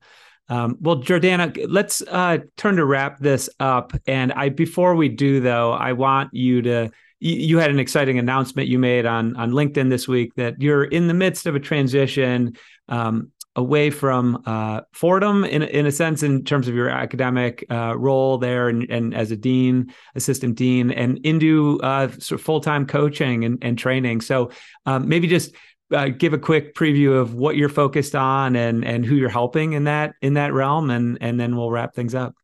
Um, 0.48 0.76
well, 0.80 0.96
Jordana, 0.96 1.66
let's 1.68 2.02
uh, 2.02 2.38
turn 2.56 2.76
to 2.76 2.84
wrap 2.84 3.18
this 3.18 3.48
up. 3.58 3.92
And 4.06 4.32
I 4.32 4.50
before 4.50 4.94
we 4.94 5.08
do 5.08 5.40
though, 5.40 5.72
I 5.72 5.94
want 5.94 6.34
you 6.34 6.62
to 6.62 6.90
you 7.20 7.58
had 7.58 7.70
an 7.70 7.78
exciting 7.78 8.18
announcement 8.18 8.68
you 8.68 8.78
made 8.78 9.06
on 9.06 9.36
on 9.36 9.52
LinkedIn 9.52 9.88
this 9.90 10.06
week 10.06 10.34
that 10.34 10.60
you're 10.60 10.84
in 10.84 11.08
the 11.08 11.14
midst 11.14 11.46
of 11.46 11.54
a 11.54 11.60
transition 11.60 12.56
um, 12.88 13.32
away 13.56 13.90
from 13.90 14.42
uh, 14.46 14.80
Fordham 14.92 15.44
in 15.44 15.62
in 15.62 15.86
a 15.86 15.92
sense 15.92 16.22
in 16.22 16.44
terms 16.44 16.68
of 16.68 16.74
your 16.74 16.88
academic 16.88 17.64
uh, 17.70 17.96
role 17.96 18.38
there 18.38 18.68
and, 18.68 18.90
and 18.90 19.14
as 19.14 19.30
a 19.30 19.36
dean, 19.36 19.92
assistant 20.14 20.56
dean, 20.56 20.90
and 20.90 21.18
into 21.18 21.78
uh, 21.82 22.08
sort 22.12 22.40
of 22.40 22.42
full 22.42 22.60
time 22.60 22.86
coaching 22.86 23.44
and, 23.44 23.58
and 23.62 23.78
training. 23.78 24.20
So 24.20 24.50
um, 24.86 25.08
maybe 25.08 25.28
just 25.28 25.54
uh, 25.92 26.08
give 26.08 26.32
a 26.32 26.38
quick 26.38 26.74
preview 26.74 27.20
of 27.20 27.34
what 27.34 27.56
you're 27.56 27.68
focused 27.68 28.14
on 28.14 28.56
and 28.56 28.84
and 28.84 29.04
who 29.04 29.16
you're 29.16 29.28
helping 29.28 29.74
in 29.74 29.84
that 29.84 30.14
in 30.22 30.34
that 30.34 30.52
realm, 30.52 30.90
and 30.90 31.18
and 31.20 31.38
then 31.38 31.56
we'll 31.56 31.70
wrap 31.70 31.94
things 31.94 32.14
up. 32.14 32.34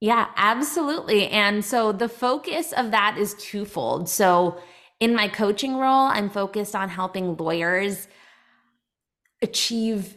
Yeah, 0.00 0.28
absolutely. 0.36 1.28
And 1.28 1.62
so 1.64 1.92
the 1.92 2.08
focus 2.08 2.72
of 2.72 2.90
that 2.90 3.18
is 3.18 3.34
twofold. 3.34 4.08
So 4.08 4.58
in 4.98 5.14
my 5.14 5.28
coaching 5.28 5.76
role, 5.76 6.06
I'm 6.06 6.30
focused 6.30 6.74
on 6.74 6.88
helping 6.88 7.36
lawyers 7.36 8.08
achieve 9.42 10.16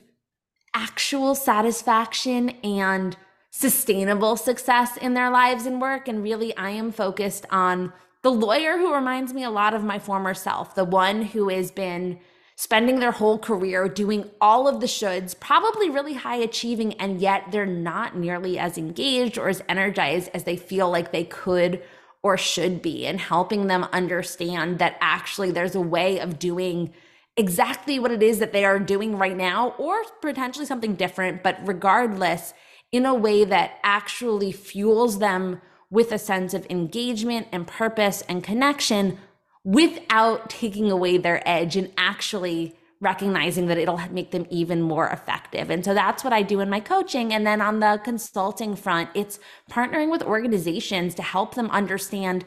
actual 0.74 1.36
satisfaction 1.36 2.50
and 2.64 3.16
sustainable 3.52 4.36
success 4.36 4.98
in 4.98 5.14
their 5.14 5.30
lives 5.30 5.66
and 5.66 5.80
work. 5.80 6.08
And 6.08 6.24
really, 6.24 6.56
I 6.58 6.72
am 6.72 6.92
focused 6.92 7.46
on 7.52 7.94
the 8.24 8.32
lawyer 8.32 8.78
who 8.78 8.94
reminds 8.94 9.34
me 9.34 9.44
a 9.44 9.50
lot 9.50 9.74
of 9.74 9.84
my 9.84 10.00
former 10.00 10.34
self, 10.34 10.76
the 10.76 10.86
one 10.86 11.22
who 11.22 11.50
has 11.50 11.72
been 11.72 12.20
spending 12.56 13.00
their 13.00 13.12
whole 13.12 13.38
career 13.38 13.90
doing 13.90 14.30
all 14.40 14.68
of 14.68 14.80
the 14.80 14.86
shoulds, 14.86 15.38
probably 15.40 15.90
really 15.90 16.14
high 16.14 16.36
achieving, 16.36 16.94
and 16.94 17.20
yet 17.20 17.46
they're 17.52 17.66
not 17.66 18.16
nearly 18.16 18.58
as 18.58 18.78
engaged 18.78 19.38
or 19.38 19.50
as 19.50 19.64
energized 19.68 20.30
as 20.34 20.44
they 20.44 20.56
feel 20.56 20.90
like 20.90 21.12
they 21.12 21.24
could 21.24 21.82
or 22.22 22.38
should 22.38 22.82
be, 22.82 23.06
and 23.06 23.20
helping 23.20 23.68
them 23.68 23.84
understand 23.92 24.80
that 24.80 24.98
actually 25.02 25.52
there's 25.52 25.76
a 25.76 25.82
way 25.82 26.20
of 26.20 26.40
doing 26.40 26.94
exactly 27.36 28.00
what 28.00 28.12
it 28.12 28.22
is 28.22 28.40
that 28.40 28.54
they 28.54 28.66
are 28.66 28.80
doing 28.80 29.18
right 29.18 29.36
now, 29.36 29.70
or 29.78 30.04
potentially 30.22 30.66
something 30.66 30.96
different, 30.96 31.44
but 31.44 31.58
regardless, 31.66 32.54
in 32.92 33.06
a 33.06 33.16
way 33.16 33.44
that 33.44 33.80
actually 33.84 34.52
fuels 34.52 35.20
them 35.20 35.62
with 35.90 36.12
a 36.12 36.20
sense 36.20 36.54
of 36.54 36.66
engagement 36.70 37.48
and 37.52 37.68
purpose 37.68 38.22
and 38.30 38.44
connection 38.44 39.18
without 39.64 40.50
taking 40.50 40.92
away 40.92 41.18
their 41.18 41.48
edge 41.48 41.76
and 41.76 41.92
actually 41.98 42.76
recognizing 43.00 43.68
that 43.68 43.78
it'll 43.78 44.00
make 44.12 44.32
them 44.32 44.46
even 44.50 44.82
more 44.82 45.08
effective. 45.10 45.70
And 45.70 45.84
so 45.84 45.94
that's 45.94 46.24
what 46.24 46.34
I 46.34 46.42
do 46.42 46.62
in 46.62 46.70
my 46.70 46.80
coaching. 46.80 47.34
And 47.34 47.46
then 47.46 47.62
on 47.62 47.80
the 47.80 48.00
consulting 48.04 48.76
front, 48.76 49.10
it's 49.14 49.40
partnering 49.70 50.10
with 50.10 50.24
organizations 50.24 51.14
to 51.16 51.22
help 51.22 51.56
them 51.56 51.70
understand 51.72 52.46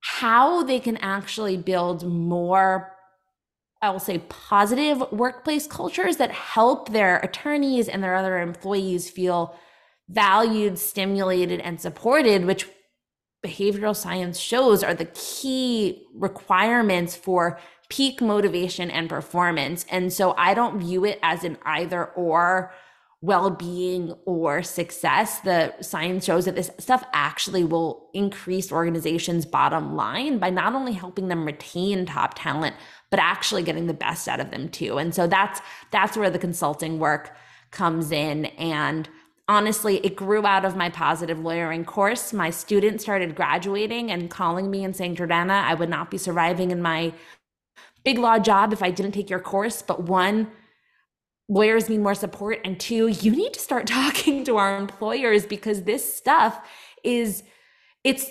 how 0.00 0.62
they 0.62 0.78
can 0.78 0.96
actually 0.98 1.56
build 1.56 2.06
more 2.06 2.94
I 3.80 3.90
will 3.90 4.00
say 4.00 4.18
positive 4.28 5.02
workplace 5.12 5.66
cultures 5.66 6.16
that 6.16 6.32
help 6.32 6.90
their 6.90 7.18
attorneys 7.18 7.88
and 7.88 8.02
their 8.02 8.16
other 8.16 8.40
employees 8.40 9.08
feel 9.08 9.54
valued, 10.08 10.78
stimulated, 10.78 11.60
and 11.60 11.80
supported, 11.80 12.44
which 12.44 12.66
behavioral 13.44 13.94
science 13.94 14.38
shows 14.38 14.82
are 14.82 14.94
the 14.94 15.04
key 15.04 16.04
requirements 16.14 17.14
for 17.14 17.60
peak 17.88 18.20
motivation 18.20 18.90
and 18.90 19.08
performance. 19.08 19.86
And 19.90 20.12
so 20.12 20.34
I 20.36 20.54
don't 20.54 20.80
view 20.80 21.04
it 21.04 21.18
as 21.22 21.44
an 21.44 21.56
either 21.64 22.06
or 22.06 22.72
well-being 23.20 24.12
or 24.26 24.62
success 24.62 25.40
the 25.40 25.74
science 25.80 26.24
shows 26.24 26.44
that 26.44 26.54
this 26.54 26.70
stuff 26.78 27.04
actually 27.12 27.64
will 27.64 28.08
increase 28.14 28.70
organizations 28.70 29.44
bottom 29.44 29.96
line 29.96 30.38
by 30.38 30.48
not 30.48 30.74
only 30.74 30.92
helping 30.92 31.26
them 31.26 31.44
retain 31.44 32.06
top 32.06 32.34
talent 32.36 32.76
but 33.10 33.18
actually 33.18 33.62
getting 33.62 33.88
the 33.88 33.94
best 33.94 34.28
out 34.28 34.38
of 34.38 34.52
them 34.52 34.68
too 34.68 34.98
and 34.98 35.14
so 35.14 35.26
that's 35.26 35.60
that's 35.90 36.16
where 36.16 36.30
the 36.30 36.38
consulting 36.38 37.00
work 37.00 37.34
comes 37.72 38.12
in 38.12 38.46
and 38.46 39.08
honestly, 39.48 39.96
it 40.04 40.14
grew 40.14 40.44
out 40.46 40.64
of 40.64 40.76
my 40.76 40.90
positive 40.90 41.38
lawyering 41.40 41.84
course. 41.84 42.32
My 42.32 42.50
students 42.50 43.02
started 43.02 43.34
graduating 43.34 44.10
and 44.10 44.30
calling 44.30 44.70
me 44.70 44.84
and 44.84 44.94
saying, 44.94 45.16
Jordana, 45.16 45.62
I 45.64 45.74
would 45.74 45.88
not 45.88 46.10
be 46.10 46.18
surviving 46.18 46.70
in 46.70 46.82
my 46.82 47.14
big 48.04 48.18
law 48.18 48.38
job 48.38 48.72
if 48.72 48.82
I 48.82 48.90
didn't 48.90 49.12
take 49.12 49.30
your 49.30 49.40
course. 49.40 49.82
But 49.82 50.04
one, 50.04 50.50
lawyers 51.48 51.88
need 51.88 52.00
more 52.00 52.14
support. 52.14 52.60
And 52.64 52.78
two, 52.78 53.08
you 53.08 53.32
need 53.32 53.54
to 53.54 53.60
start 53.60 53.86
talking 53.88 54.44
to 54.44 54.56
our 54.56 54.76
employers 54.76 55.46
because 55.46 55.82
this 55.82 56.14
stuff 56.14 56.60
is, 57.02 57.42
it's, 58.04 58.30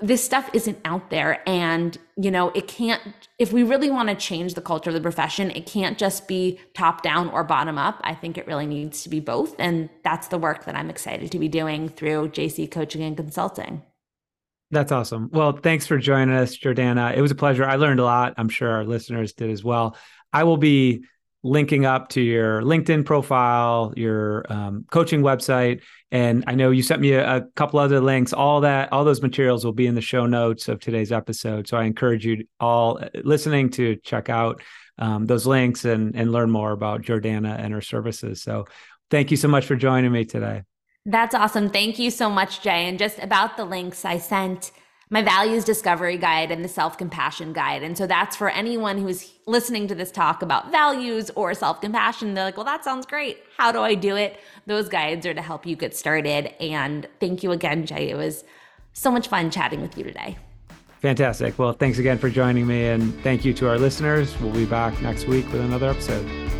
this 0.00 0.22
stuff 0.22 0.48
isn't 0.52 0.78
out 0.84 1.10
there. 1.10 1.42
And 1.48 1.98
you 2.18 2.30
know 2.30 2.50
it 2.50 2.66
can't 2.66 3.00
if 3.38 3.52
we 3.52 3.62
really 3.62 3.90
want 3.90 4.08
to 4.08 4.14
change 4.14 4.54
the 4.54 4.60
culture 4.60 4.90
of 4.90 4.94
the 4.94 5.00
profession 5.00 5.50
it 5.52 5.66
can't 5.66 5.96
just 5.96 6.26
be 6.26 6.58
top 6.74 7.02
down 7.02 7.28
or 7.30 7.44
bottom 7.44 7.78
up. 7.78 8.00
I 8.02 8.14
think 8.14 8.36
it 8.36 8.46
really 8.46 8.66
needs 8.66 9.02
to 9.04 9.08
be 9.08 9.20
both. 9.20 9.54
And 9.58 9.88
that's 10.02 10.28
the 10.28 10.38
work 10.38 10.64
that 10.64 10.74
i'm 10.74 10.90
excited 10.90 11.30
to 11.32 11.38
be 11.38 11.48
doing 11.48 11.88
through 11.88 12.30
jc 12.30 12.70
coaching 12.70 13.02
and 13.02 13.16
consulting. 13.16 13.82
That's 14.70 14.92
awesome. 14.92 15.30
Well 15.32 15.52
thanks 15.52 15.86
for 15.86 15.98
joining 15.98 16.34
us 16.34 16.58
jordana. 16.58 17.16
It 17.16 17.22
was 17.22 17.30
a 17.30 17.36
pleasure. 17.36 17.64
I 17.64 17.76
learned 17.76 18.00
a 18.00 18.04
lot. 18.04 18.34
I'm 18.36 18.48
sure 18.48 18.68
our 18.70 18.84
listeners 18.84 19.32
did 19.32 19.50
as 19.50 19.62
well. 19.62 19.96
I 20.32 20.44
will 20.44 20.58
be 20.58 21.04
linking 21.42 21.86
up 21.86 22.08
to 22.10 22.20
your 22.20 22.62
LinkedIn 22.62 23.04
profile, 23.04 23.92
your 23.96 24.44
um, 24.50 24.84
coaching 24.90 25.22
website, 25.22 25.82
and 26.10 26.42
I 26.46 26.54
know 26.54 26.70
you 26.70 26.82
sent 26.82 27.00
me 27.00 27.12
a, 27.12 27.36
a, 27.36 27.40
couple 27.54 27.78
other 27.78 28.00
links. 28.00 28.32
All 28.32 28.62
that, 28.62 28.92
all 28.92 29.04
those 29.04 29.22
materials 29.22 29.64
will 29.64 29.72
be 29.72 29.86
in 29.86 29.94
the 29.94 30.00
show 30.00 30.26
notes 30.26 30.68
of 30.68 30.80
today's 30.80 31.12
episode. 31.12 31.68
So 31.68 31.76
I 31.76 31.84
encourage 31.84 32.24
you 32.24 32.44
all 32.58 32.98
uh, 32.98 33.08
listening 33.24 33.70
to 33.70 33.96
check 33.96 34.28
out 34.28 34.62
um, 34.98 35.26
those 35.26 35.46
links 35.46 35.84
and 35.84 36.16
and 36.16 36.32
learn 36.32 36.50
more 36.50 36.72
about 36.72 37.02
Jordana 37.02 37.58
and 37.58 37.72
her 37.72 37.80
services. 37.80 38.42
So 38.42 38.64
thank 39.10 39.30
you 39.30 39.36
so 39.36 39.48
much 39.48 39.66
for 39.66 39.76
joining 39.76 40.10
me 40.10 40.24
today. 40.24 40.62
That's 41.06 41.34
awesome. 41.34 41.70
Thank 41.70 41.98
you 41.98 42.10
so 42.10 42.28
much, 42.28 42.62
Jay. 42.62 42.88
And 42.88 42.98
just 42.98 43.18
about 43.20 43.56
the 43.56 43.64
links 43.64 44.04
I 44.04 44.18
sent 44.18 44.72
my 45.10 45.22
values 45.22 45.64
discovery 45.64 46.18
guide 46.18 46.50
and 46.50 46.64
the 46.64 46.68
self 46.68 46.98
compassion 46.98 47.52
guide. 47.52 47.82
And 47.82 47.96
so 47.96 48.06
that's 48.06 48.36
for 48.36 48.50
anyone 48.50 48.98
who's 48.98 49.32
listening 49.46 49.88
to 49.88 49.94
this 49.94 50.10
talk 50.10 50.42
about 50.42 50.70
values 50.70 51.30
or 51.34 51.54
self 51.54 51.80
compassion. 51.80 52.34
They're 52.34 52.44
like, 52.44 52.56
well, 52.56 52.66
that 52.66 52.84
sounds 52.84 53.06
great. 53.06 53.42
How 53.56 53.72
do 53.72 53.80
I 53.80 53.94
do 53.94 54.16
it? 54.16 54.40
Those 54.66 54.88
guides 54.88 55.26
are 55.26 55.34
to 55.34 55.42
help 55.42 55.66
you 55.66 55.76
get 55.76 55.96
started. 55.96 56.54
And 56.62 57.08
thank 57.20 57.42
you 57.42 57.52
again, 57.52 57.86
Jay. 57.86 58.10
It 58.10 58.16
was 58.16 58.44
so 58.92 59.10
much 59.10 59.28
fun 59.28 59.50
chatting 59.50 59.80
with 59.80 59.96
you 59.96 60.04
today. 60.04 60.36
Fantastic. 61.00 61.58
Well, 61.58 61.72
thanks 61.72 61.98
again 61.98 62.18
for 62.18 62.28
joining 62.28 62.66
me. 62.66 62.86
And 62.86 63.14
thank 63.22 63.44
you 63.44 63.54
to 63.54 63.68
our 63.68 63.78
listeners. 63.78 64.38
We'll 64.40 64.52
be 64.52 64.66
back 64.66 65.00
next 65.00 65.26
week 65.26 65.50
with 65.52 65.60
another 65.60 65.88
episode. 65.88 66.57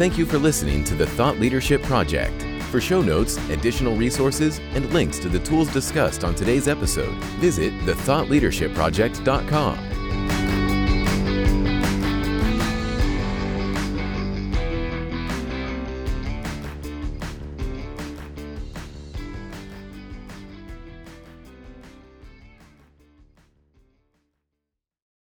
Thank 0.00 0.16
you 0.16 0.24
for 0.24 0.38
listening 0.38 0.82
to 0.84 0.94
the 0.94 1.06
Thought 1.06 1.38
Leadership 1.38 1.82
Project. 1.82 2.42
For 2.70 2.80
show 2.80 3.02
notes, 3.02 3.36
additional 3.50 3.94
resources, 3.94 4.58
and 4.72 4.90
links 4.94 5.18
to 5.18 5.28
the 5.28 5.40
tools 5.40 5.70
discussed 5.70 6.24
on 6.24 6.34
today's 6.34 6.68
episode, 6.68 7.12
visit 7.36 7.74
thethoughtleadershipproject.com. 7.80 9.89